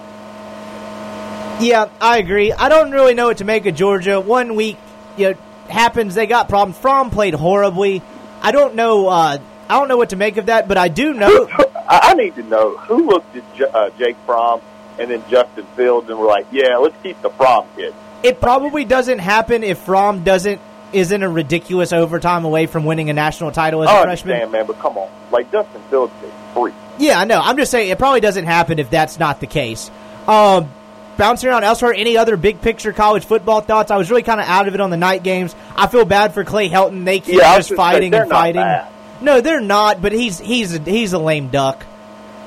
[1.60, 2.52] Yeah, I agree.
[2.52, 4.20] I don't really know what to make of Georgia.
[4.20, 4.76] One week,
[5.16, 5.38] you know,
[5.68, 6.14] happens.
[6.14, 6.78] They got problems.
[6.78, 8.02] Fromm played horribly.
[8.40, 9.08] I don't know.
[9.08, 9.38] Uh,
[9.68, 11.48] I don't know what to make of that, but I do know.
[11.88, 14.60] I I need to know who looked at J- uh, Jake Fromm
[14.98, 18.84] and then Justin Fields and were like, "Yeah, let's keep the Fromm kid." It probably
[18.84, 20.60] doesn't happen if Fromm doesn't
[20.92, 24.32] isn't a ridiculous overtime away from winning a national title as a I freshman.
[24.34, 26.72] understand, man, but come on, like Justin Fields is free.
[26.98, 27.40] Yeah, I know.
[27.40, 29.90] I'm just saying it probably doesn't happen if that's not the case.
[30.26, 30.68] Um,
[31.16, 33.90] bouncing around elsewhere, any other big picture college football thoughts?
[33.90, 35.54] I was really kind of out of it on the night games.
[35.76, 37.04] I feel bad for Clay Helton.
[37.04, 38.62] They keep Yeah, just say, fighting and fighting.
[38.62, 38.88] bad.
[39.20, 40.00] No, they're not.
[40.02, 41.84] But he's he's a, he's a lame duck.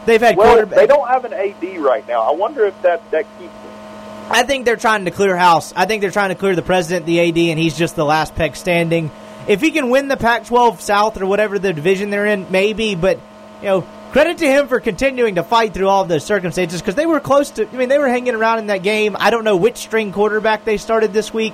[0.06, 0.80] They've had Well, quarterback.
[0.80, 2.22] they don't have an AD right now.
[2.22, 3.72] I wonder if that that keeps them.
[4.30, 5.74] I think they're trying to clear house.
[5.76, 8.34] I think they're trying to clear the president, the AD, and he's just the last
[8.34, 9.12] peg standing.
[9.48, 12.96] If he can win the Pac-12 South or whatever the division they're in, maybe.
[12.96, 13.18] But
[13.62, 17.06] you know, credit to him for continuing to fight through all those circumstances because they
[17.06, 17.68] were close to.
[17.68, 19.18] I mean, they were hanging around in that game.
[19.20, 21.54] I don't know which string quarterback they started this week.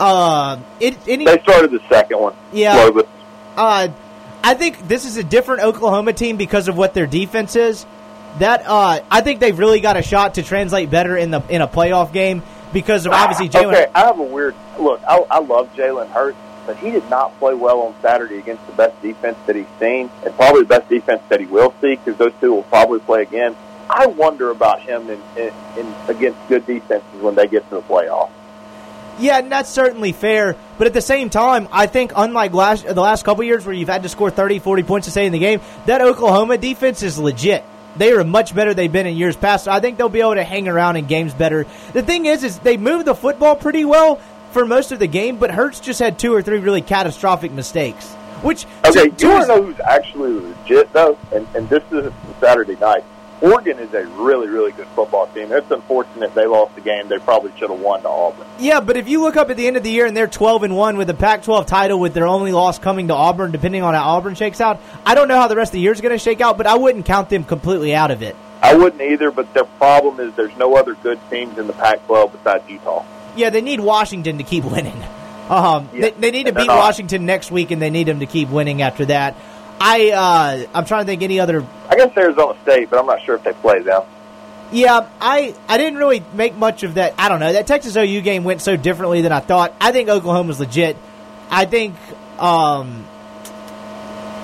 [0.00, 2.34] Uh, it, any, They started the second one.
[2.52, 2.90] Yeah.
[3.56, 3.88] Uh,
[4.44, 7.86] I think this is a different Oklahoma team because of what their defense is.
[8.38, 11.60] That uh, I think they've really got a shot to translate better in the in
[11.60, 13.74] a playoff game because of obviously Jalen.
[13.74, 15.02] Okay, I have a weird look.
[15.06, 18.72] I, I love Jalen Hurts, but he did not play well on Saturday against the
[18.72, 22.16] best defense that he's seen, and probably the best defense that he will see because
[22.16, 23.54] those two will probably play again.
[23.90, 27.82] I wonder about him in, in, in against good defenses when they get to the
[27.82, 28.30] playoffs.
[29.22, 30.56] Yeah, and that's certainly fair.
[30.78, 33.88] But at the same time, I think unlike last the last couple years where you've
[33.88, 37.18] had to score 30, 40 points to stay in the game, that Oklahoma defense is
[37.18, 37.64] legit.
[37.96, 39.64] They are much better they've been in years past.
[39.64, 41.66] So I think they'll be able to hang around in games better.
[41.92, 44.16] The thing is, is they move the football pretty well
[44.50, 48.12] for most of the game, but Hurts just had two or three really catastrophic mistakes.
[48.42, 51.16] Which Okay, to- you want to know who's actually legit though?
[51.32, 53.04] And and this is Saturday night.
[53.42, 55.50] Oregon is a really really good football team.
[55.50, 57.08] It's unfortunate they lost the game.
[57.08, 58.46] They probably should have won to Auburn.
[58.58, 60.62] Yeah, but if you look up at the end of the year and they're 12
[60.62, 63.82] and 1 with the Pac 12 title with their only loss coming to Auburn, depending
[63.82, 66.00] on how Auburn shakes out, I don't know how the rest of the year is
[66.00, 68.36] going to shake out, but I wouldn't count them completely out of it.
[68.62, 72.30] I wouldn't either, but their problem is there's no other good teams in the Pac-12
[72.30, 73.04] besides Utah.
[73.34, 75.02] Yeah, they need Washington to keep winning.
[75.50, 76.68] Um, Yeah, they, they need to beat.
[76.68, 79.36] Washington next week, and they need them to keep winning after that.
[79.80, 81.66] I uh, I'm trying to think any other.
[81.88, 84.02] I guess Arizona State, but I'm not sure if they play them.
[84.70, 87.14] Yeah, I I didn't really make much of that.
[87.18, 89.74] I don't know that Texas OU game went so differently than I thought.
[89.80, 90.96] I think Oklahoma's legit.
[91.50, 91.94] I think
[92.38, 93.04] um,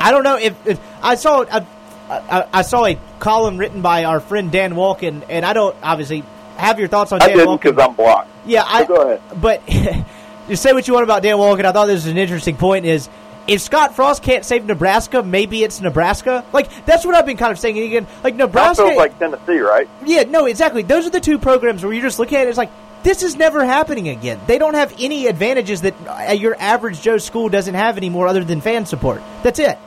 [0.00, 1.66] I don't know if, if I saw I,
[2.10, 6.24] I, I saw a column written by our friend Dan Wolken, and I don't obviously
[6.56, 7.62] have your thoughts on I Dan didn't Wolken.
[7.62, 8.28] because I'm blocked.
[8.44, 9.40] Yeah, I So go ahead.
[9.40, 9.66] But
[10.48, 11.64] just say what you want about Dan Wolken.
[11.64, 12.84] I thought this was an interesting point.
[12.84, 13.08] Is
[13.48, 16.44] if Scott Frost can't save Nebraska, maybe it's Nebraska.
[16.52, 17.76] Like that's what I've been kind of saying.
[17.78, 19.88] And again, like That Nebraska, feels like Tennessee, right?
[20.04, 20.82] yeah, no, exactly.
[20.82, 22.50] Those are the two programs where you're just looking at it.
[22.50, 22.70] It's like
[23.02, 24.38] this is never happening again.
[24.46, 28.44] They don't have any advantages that uh, your average Joe school doesn't have anymore, other
[28.44, 29.22] than fan support.
[29.42, 29.78] That's it.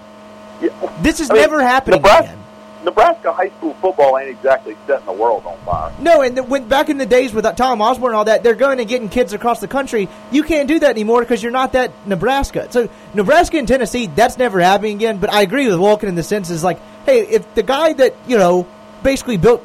[0.62, 0.70] Yeah.
[1.02, 2.41] This is I mean, never happening Nebraska, again.
[2.84, 5.94] Nebraska high school football ain't exactly setting the world on fire.
[6.00, 8.56] No, and the, when back in the days with Tom Osborne and all that, they're
[8.56, 10.10] going and getting kids across the country.
[10.32, 12.68] You can't do that anymore because you're not that Nebraska.
[12.72, 15.18] So Nebraska and Tennessee, that's never happening again.
[15.18, 18.16] But I agree with Wolken in the sense is like, hey, if the guy that
[18.28, 18.68] you know
[19.04, 19.64] basically built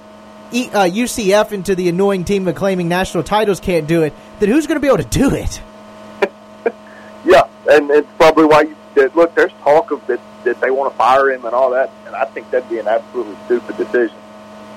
[0.52, 4.50] e, uh, UCF into the annoying team of claiming national titles can't do it, then
[4.50, 5.60] who's going to be able to do it?
[7.24, 8.76] yeah, and it's probably why you
[9.14, 9.34] look.
[9.34, 12.24] There's talk of that that they want to fire him and all that, and I
[12.24, 14.16] think that'd be an absolutely stupid decision.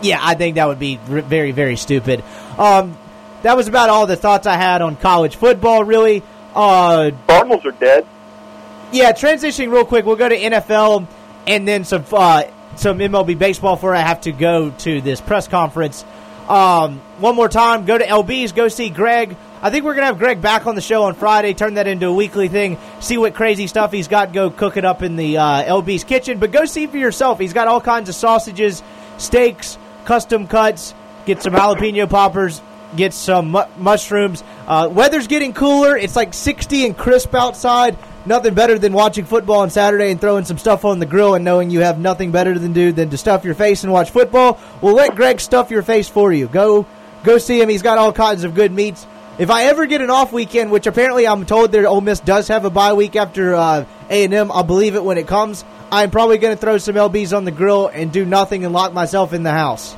[0.02, 2.24] Yeah, I think that would be very, very stupid.
[2.58, 2.98] Um,
[3.42, 5.84] that was about all the thoughts I had on college football.
[5.84, 8.06] Really, uh, Cardinals are dead.
[8.92, 11.08] Yeah, transitioning real quick, we'll go to NFL
[11.48, 12.44] and then some uh,
[12.76, 16.04] some MLB baseball before I have to go to this press conference.
[16.50, 19.38] Um, one more time, go to LB's, go see Greg.
[19.62, 21.54] I think we're gonna have Greg back on the show on Friday.
[21.54, 22.78] Turn that into a weekly thing.
[23.02, 24.34] See what crazy stuff he's got.
[24.34, 26.40] Go cook it up in the uh, LB's kitchen.
[26.40, 27.40] But go see for yourself.
[27.40, 28.82] He's got all kinds of sausages,
[29.18, 30.96] steaks, custom cuts.
[31.26, 32.62] Get some jalapeno poppers.
[32.96, 34.44] Get some mu- mushrooms.
[34.68, 35.96] Uh, weather's getting cooler.
[35.96, 37.98] It's like 60 and crisp outside.
[38.26, 41.46] Nothing better than watching football on Saturday and throwing some stuff on the grill and
[41.46, 44.60] knowing you have nothing better than do than to stuff your face and watch football.
[44.82, 46.48] Well, let Greg stuff your face for you.
[46.48, 46.86] Go,
[47.24, 47.70] go see him.
[47.70, 49.08] He's got all kinds of good meats.
[49.38, 52.50] If I ever get an off weekend, which apparently I'm told that Ole Miss does
[52.50, 55.64] have a bye week after uh, A&M, I'll believe it when it comes.
[55.92, 58.92] I'm probably going to throw some LBs on the grill and do nothing and lock
[58.94, 59.96] myself in the house.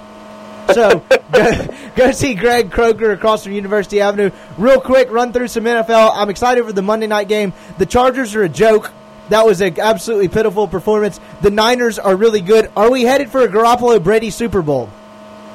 [0.74, 4.32] So go, go, see Greg Kroger across from University Avenue.
[4.58, 6.12] Real quick, run through some NFL.
[6.14, 7.54] I'm excited for the Monday night game.
[7.78, 8.92] The Chargers are a joke.
[9.30, 11.20] That was an absolutely pitiful performance.
[11.42, 12.70] The Niners are really good.
[12.76, 14.90] Are we headed for a Garoppolo Brady Super Bowl?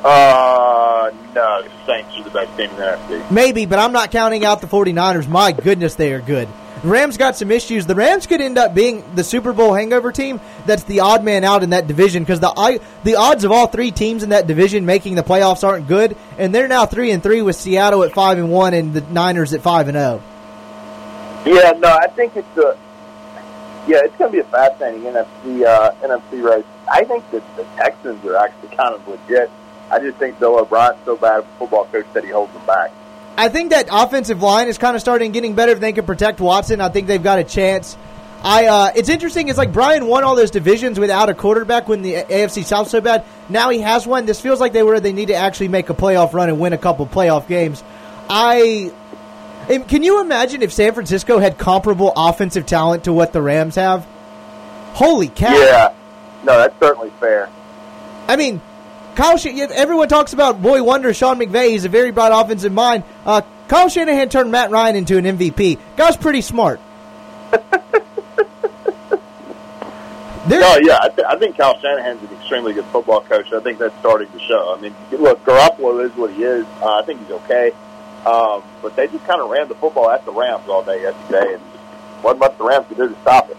[0.03, 3.31] Uh, no, the Saints are the best team in the NFC.
[3.31, 5.29] Maybe, but I'm not counting out the 49ers.
[5.29, 6.49] My goodness, they are good.
[6.87, 7.87] Rams got some issues.
[7.87, 10.41] The Rams could end up being the Super Bowl hangover team.
[10.66, 13.66] That's the odd man out in that division because the I, the odds of all
[13.66, 17.22] three teams in that division making the playoffs aren't good, and they're now three and
[17.22, 20.22] three with Seattle at five and one and the Niners at five and zero.
[20.22, 20.32] Oh.
[21.47, 22.76] Yeah, no, I think it's a
[23.87, 26.64] yeah, it's going to be a fascinating NFC uh, NFC race.
[26.91, 29.51] I think that the Texans are actually kind of legit.
[29.91, 32.66] I just think Bill O'Brien's so bad of a football coach that he holds them
[32.66, 32.91] back.
[33.37, 35.72] I think that offensive line is kind of starting getting better.
[35.72, 37.97] If they can protect Watson, I think they've got a chance.
[38.43, 39.49] I uh, it's interesting.
[39.49, 43.01] It's like Brian won all those divisions without a quarterback when the AFC South so
[43.01, 43.24] bad.
[43.49, 44.26] Now he has one.
[44.26, 46.72] This feels like they were they need to actually make a playoff run and win
[46.72, 47.82] a couple playoff games.
[48.28, 48.93] I
[49.66, 54.07] can you imagine if San Francisco had comparable offensive talent to what the Rams have?
[54.93, 55.53] Holy cow!
[55.53, 55.93] Yeah,
[56.45, 57.51] no, that's certainly fair.
[58.28, 58.61] I mean,
[59.17, 59.39] Kyle,
[59.73, 61.71] everyone talks about boy wonder Sean McVay.
[61.71, 63.03] He's a very bright offensive mind.
[63.25, 65.79] Uh, Kyle Shanahan turned Matt Ryan into an MVP.
[65.97, 66.81] Guy's pretty smart.
[67.53, 67.61] no,
[70.51, 73.51] yeah, I, th- I think Kyle Shanahan's an extremely good football coach.
[73.55, 74.75] I think that's starting to show.
[74.77, 76.67] I mean, look, Garoppolo is what he is.
[76.83, 77.73] Uh, I think he's okay,
[78.27, 81.55] um, but they just kind of ran the football at the Rams all day yesterday,
[81.55, 81.62] and
[82.23, 83.57] wasn't much the Rams could do to stop it.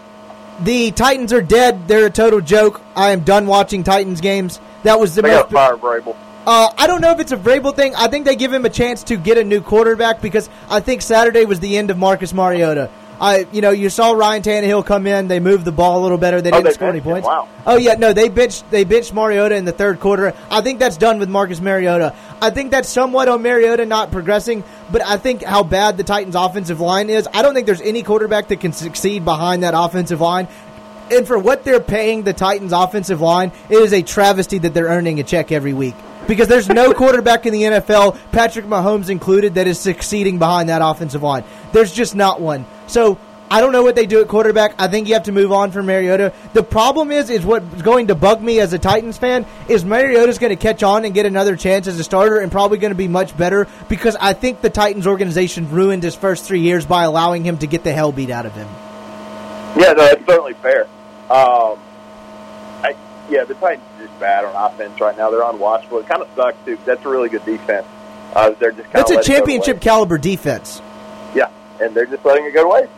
[0.60, 1.86] The Titans are dead.
[1.86, 2.80] They're a total joke.
[2.96, 4.60] I am done watching Titans games.
[4.82, 5.50] That was the they most.
[5.50, 6.16] Got Vrabel.
[6.46, 7.94] Uh, I don't know if it's a Vrabel thing.
[7.94, 11.02] I think they give him a chance to get a new quarterback because I think
[11.02, 12.90] Saturday was the end of Marcus Mariota.
[13.20, 15.28] I, you know, you saw Ryan Tannehill come in.
[15.28, 16.40] They moved the ball a little better.
[16.40, 17.26] They oh, didn't they score any points.
[17.26, 17.32] Him.
[17.32, 17.48] Wow.
[17.66, 18.68] Oh yeah, no, they bitched.
[18.70, 20.34] they benched Mariota in the third quarter.
[20.50, 22.14] I think that's done with Marcus Mariota.
[22.40, 24.62] I think that's somewhat on Mariota not progressing,
[24.92, 27.28] but I think how bad the Titans' offensive line is.
[27.32, 30.48] I don't think there's any quarterback that can succeed behind that offensive line.
[31.10, 34.86] And for what they're paying the Titans' offensive line, it is a travesty that they're
[34.86, 35.94] earning a check every week
[36.28, 40.82] because there's no quarterback in the NFL, Patrick Mahomes included, that is succeeding behind that
[40.82, 41.42] offensive line.
[41.72, 42.66] There's just not one.
[42.86, 43.18] So
[43.50, 44.74] I don't know what they do at quarterback.
[44.78, 46.34] I think you have to move on from Mariota.
[46.52, 50.38] The problem is, is what's going to bug me as a Titans fan is Mariota's
[50.38, 52.96] going to catch on and get another chance as a starter and probably going to
[52.96, 57.04] be much better because I think the Titans organization ruined his first three years by
[57.04, 58.68] allowing him to get the hell beat out of him.
[59.76, 60.82] Yeah, no, that's certainly fair.
[61.30, 61.78] Um,
[62.82, 62.94] I,
[63.30, 63.84] yeah, the Titans
[64.18, 65.30] bad on offense right now.
[65.30, 66.00] They're unwatchable.
[66.00, 66.78] It kind of sucks too.
[66.84, 67.86] That's a really good defense.
[68.34, 70.82] Uh, they're just that's a championship caliber defense.
[71.34, 71.50] Yeah,
[71.80, 72.90] and they're just letting it go waste.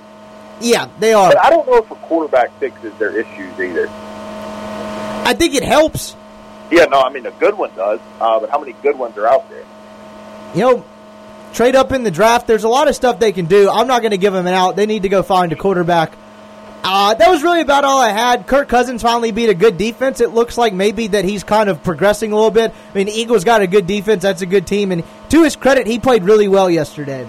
[0.61, 1.31] Yeah, they are.
[1.31, 3.89] But I don't know if a quarterback fixes their issues either.
[3.89, 6.17] I think it helps.
[6.71, 9.27] Yeah, no, I mean a good one does, uh, but how many good ones are
[9.27, 9.65] out there?
[10.55, 10.85] You know,
[11.53, 12.47] trade up in the draft.
[12.47, 13.69] There's a lot of stuff they can do.
[13.71, 14.77] I'm not going to give them an out.
[14.77, 16.13] They need to go find a quarterback.
[16.83, 18.47] Uh, that was really about all I had.
[18.47, 20.21] Kirk Cousins finally beat a good defense.
[20.21, 22.73] It looks like maybe that he's kind of progressing a little bit.
[22.73, 24.23] I mean, Eagles got a good defense.
[24.23, 24.91] That's a good team.
[24.93, 27.29] And to his credit, he played really well yesterday.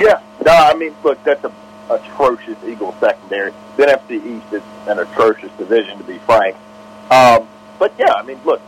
[0.00, 0.20] Yeah.
[0.44, 1.52] No, I mean, look, that's a
[1.90, 3.52] atrocious Eagles secondary.
[3.76, 6.56] The NFC East is an atrocious division, to be frank.
[7.10, 7.48] Um,
[7.78, 8.60] but yeah, I mean, look,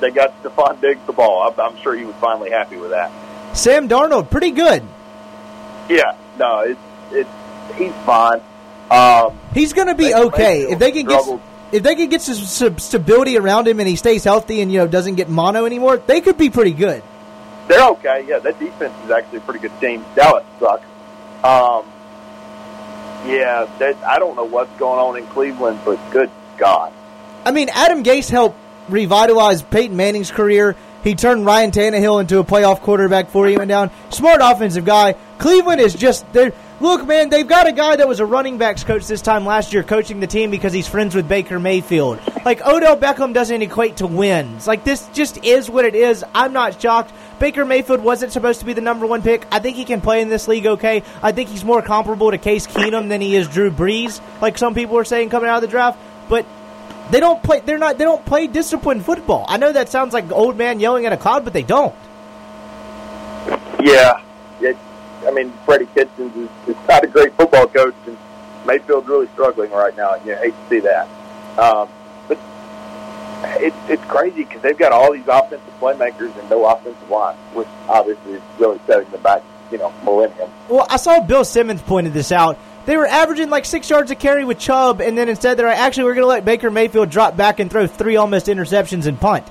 [0.00, 1.48] they got Stefon Diggs the ball.
[1.48, 3.10] I'm, I'm sure he was finally happy with that.
[3.56, 4.82] Sam Darnold, pretty good.
[5.88, 6.80] Yeah, no, it's
[7.10, 7.30] it's
[7.76, 8.40] he's fine.
[8.90, 11.22] Um, He's going to be okay if they can get
[11.72, 14.86] if they can get some, stability around him and he stays healthy and you know
[14.86, 15.96] doesn't get mono anymore.
[15.96, 17.02] They could be pretty good.
[17.68, 18.26] they're okay.
[18.28, 20.04] Yeah, that defense is actually a pretty good team.
[20.14, 20.84] Dallas sucks.
[21.42, 21.86] Um,
[23.26, 26.92] yeah, that, I don't know what's going on in Cleveland, but good God.
[27.44, 28.58] I mean, Adam Gase helped
[28.88, 30.76] revitalize Peyton Manning's career.
[31.02, 33.90] He turned Ryan Tannehill into a playoff quarterback before he went down.
[34.10, 35.14] Smart offensive guy.
[35.38, 36.52] Cleveland is just they're
[36.82, 37.30] look, man.
[37.30, 40.20] They've got a guy that was a running backs coach this time last year, coaching
[40.20, 42.18] the team because he's friends with Baker Mayfield.
[42.44, 44.66] Like Odell Beckham doesn't equate to wins.
[44.66, 46.24] Like this just is what it is.
[46.34, 47.12] I'm not shocked.
[47.38, 49.46] Baker Mayfield wasn't supposed to be the number one pick.
[49.50, 51.02] I think he can play in this league okay.
[51.22, 54.74] I think he's more comparable to Case Keenum than he is Drew Brees, like some
[54.74, 55.98] people were saying coming out of the draft.
[56.28, 56.46] But
[57.10, 57.60] they don't play.
[57.60, 57.98] They're not.
[57.98, 59.44] They don't play disciplined football.
[59.48, 61.94] I know that sounds like old man yelling at a cloud, but they don't.
[63.80, 64.22] Yeah,
[65.26, 68.16] I mean, Freddie Kitchens is, is not a great football coach, and
[68.66, 71.08] Mayfield's really struggling right now, and you hate to see that.
[71.58, 71.88] Um,
[72.28, 72.38] but
[73.60, 77.68] it's it's crazy because they've got all these offensive playmakers and no offensive line, which
[77.88, 80.50] obviously is really setting them back, you know, millennium.
[80.68, 82.58] Well, I saw Bill Simmons pointed this out.
[82.84, 85.78] They were averaging like six yards a carry with Chubb, and then instead they're like,
[85.78, 89.20] actually we're going to let Baker Mayfield drop back and throw three almost interceptions and
[89.20, 89.46] punt.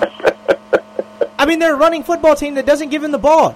[1.38, 3.54] I mean, they're a running football team that doesn't give him the ball.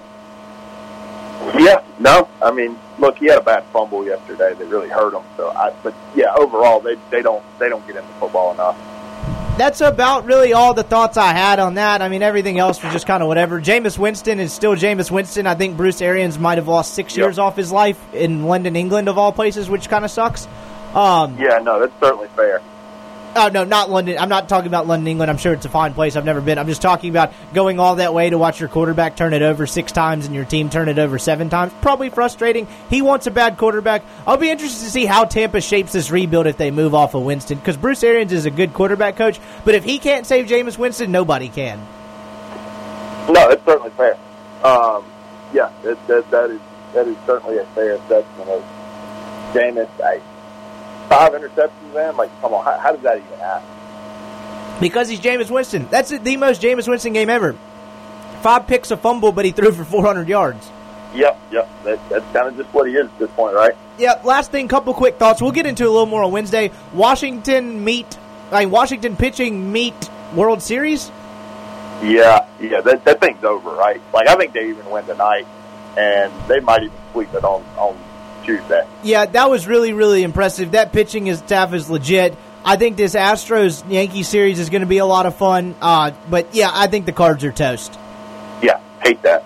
[1.59, 5.23] Yeah, no, I mean, look, he had a bad fumble yesterday that really hurt him.
[5.37, 8.77] So, I, but yeah, overall, they they don't they don't get into football enough.
[9.57, 12.01] That's about really all the thoughts I had on that.
[12.01, 13.61] I mean, everything else was just kind of whatever.
[13.61, 15.45] Jameis Winston is still Jameis Winston.
[15.45, 17.23] I think Bruce Arians might have lost six Yep.
[17.23, 20.47] years off his life in London, England, of all places, which kind of sucks.
[20.95, 22.61] Um, Yeah, no, that's certainly fair.
[23.35, 24.17] Oh no, not London.
[24.19, 25.31] I'm not talking about London, England.
[25.31, 26.15] I'm sure it's a fine place.
[26.15, 26.59] I've never been.
[26.59, 29.65] I'm just talking about going all that way to watch your quarterback turn it over
[29.65, 31.73] six times and your team turn it over seven times.
[31.81, 32.67] Probably frustrating.
[32.89, 34.03] He wants a bad quarterback.
[34.27, 37.23] I'll be interested to see how Tampa shapes this rebuild if they move off of
[37.23, 39.39] Winston because Bruce Arians is a good quarterback coach.
[39.65, 41.79] But if he can't save Jameis Winston, nobody can.
[43.29, 44.17] No, it's certainly fair.
[44.63, 45.05] Um,
[45.53, 46.61] yeah, that, that, that is
[46.93, 48.63] that is certainly a fair assessment of
[49.53, 49.89] Jameis.
[49.97, 50.21] Hey,
[51.17, 52.17] five interceptions, man.
[52.17, 53.69] Like, come on, how, how does that even happen?
[54.79, 55.87] Because he's Jameis Winston.
[55.89, 57.55] That's the most Jameis Winston game ever.
[58.41, 60.69] Five picks, a fumble, but he threw for 400 yards.
[61.15, 61.69] Yep, yep.
[61.83, 63.73] That, that's kind of just what he is at this point, right?
[63.97, 65.41] Yeah, last thing, couple quick thoughts.
[65.41, 66.71] We'll get into a little more on Wednesday.
[66.93, 68.17] Washington meet,
[68.51, 69.93] I mean, Washington pitching meet
[70.33, 71.11] World Series.
[72.01, 72.81] Yeah, yeah.
[72.81, 74.01] That that thing's over, right?
[74.13, 75.47] Like, I think they even win tonight,
[75.95, 77.97] and they might even sweep it on on
[78.43, 78.85] Tuesday.
[79.03, 80.71] Yeah, that was really, really impressive.
[80.71, 82.35] That pitching is staff is legit.
[82.65, 85.75] I think this Astros Yankee series is going to be a lot of fun.
[85.81, 87.97] Uh, but yeah, I think the Cards are toast.
[88.61, 89.43] Yeah, hate that.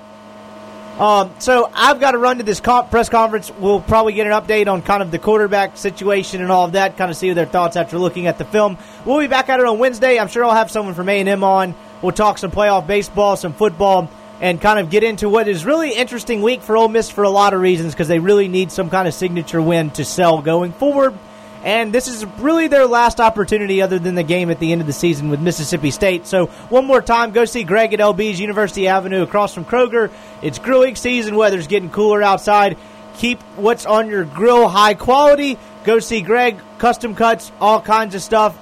[0.99, 3.51] Um, so I've got to run to this com- press conference.
[3.51, 6.97] We'll probably get an update on kind of the quarterback situation and all of that.
[6.97, 8.79] Kind of see their thoughts after looking at the film.
[9.05, 10.17] We'll be back at it on Wednesday.
[10.17, 11.75] I'm sure I'll have someone from A and M on.
[12.01, 14.09] We'll talk some playoff baseball, some football,
[14.39, 17.29] and kind of get into what is really interesting week for Ole Miss for a
[17.29, 20.73] lot of reasons because they really need some kind of signature win to sell going
[20.73, 21.17] forward.
[21.63, 24.87] And this is really their last opportunity other than the game at the end of
[24.87, 26.27] the season with Mississippi State.
[26.27, 30.11] So, one more time, go see Greg at LB's University Avenue across from Kroger.
[30.41, 32.77] It's grilling season, weather's getting cooler outside.
[33.17, 35.57] Keep what's on your grill high quality.
[35.83, 38.57] Go see Greg, custom cuts, all kinds of stuff.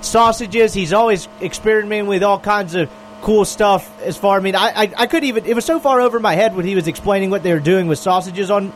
[0.00, 2.88] Sausages, he's always experimenting with all kinds of
[3.26, 6.00] cool stuff as far I mean I, I I could even it was so far
[6.00, 8.72] over my head when he was explaining what they were doing with sausages on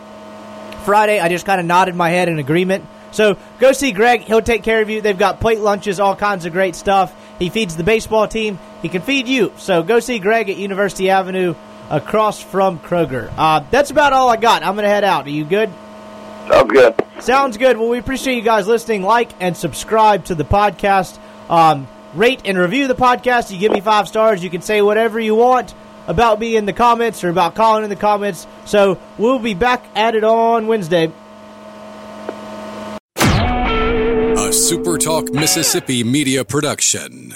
[0.80, 2.84] Friday, I just kind of nodded my head in agreement.
[3.12, 4.22] So go see Greg.
[4.22, 5.00] He'll take care of you.
[5.00, 7.14] They've got plate lunches, all kinds of great stuff.
[7.38, 8.58] He feeds the baseball team.
[8.82, 9.52] He can feed you.
[9.56, 11.54] So go see Greg at University Avenue
[11.90, 13.32] across from Kroger.
[13.36, 14.62] Uh, that's about all I got.
[14.62, 15.26] I'm going to head out.
[15.26, 15.70] Are you good?
[16.48, 16.94] Sounds good.
[17.20, 17.76] Sounds good.
[17.76, 19.02] Well, we appreciate you guys listening.
[19.02, 21.18] Like and subscribe to the podcast.
[21.50, 23.50] Um, rate and review the podcast.
[23.50, 24.42] You give me five stars.
[24.42, 25.74] You can say whatever you want
[26.06, 28.46] about me in the comments or about Colin in the comments.
[28.64, 31.12] So we'll be back at it on Wednesday.
[33.16, 37.34] A SuperTalk Mississippi media production.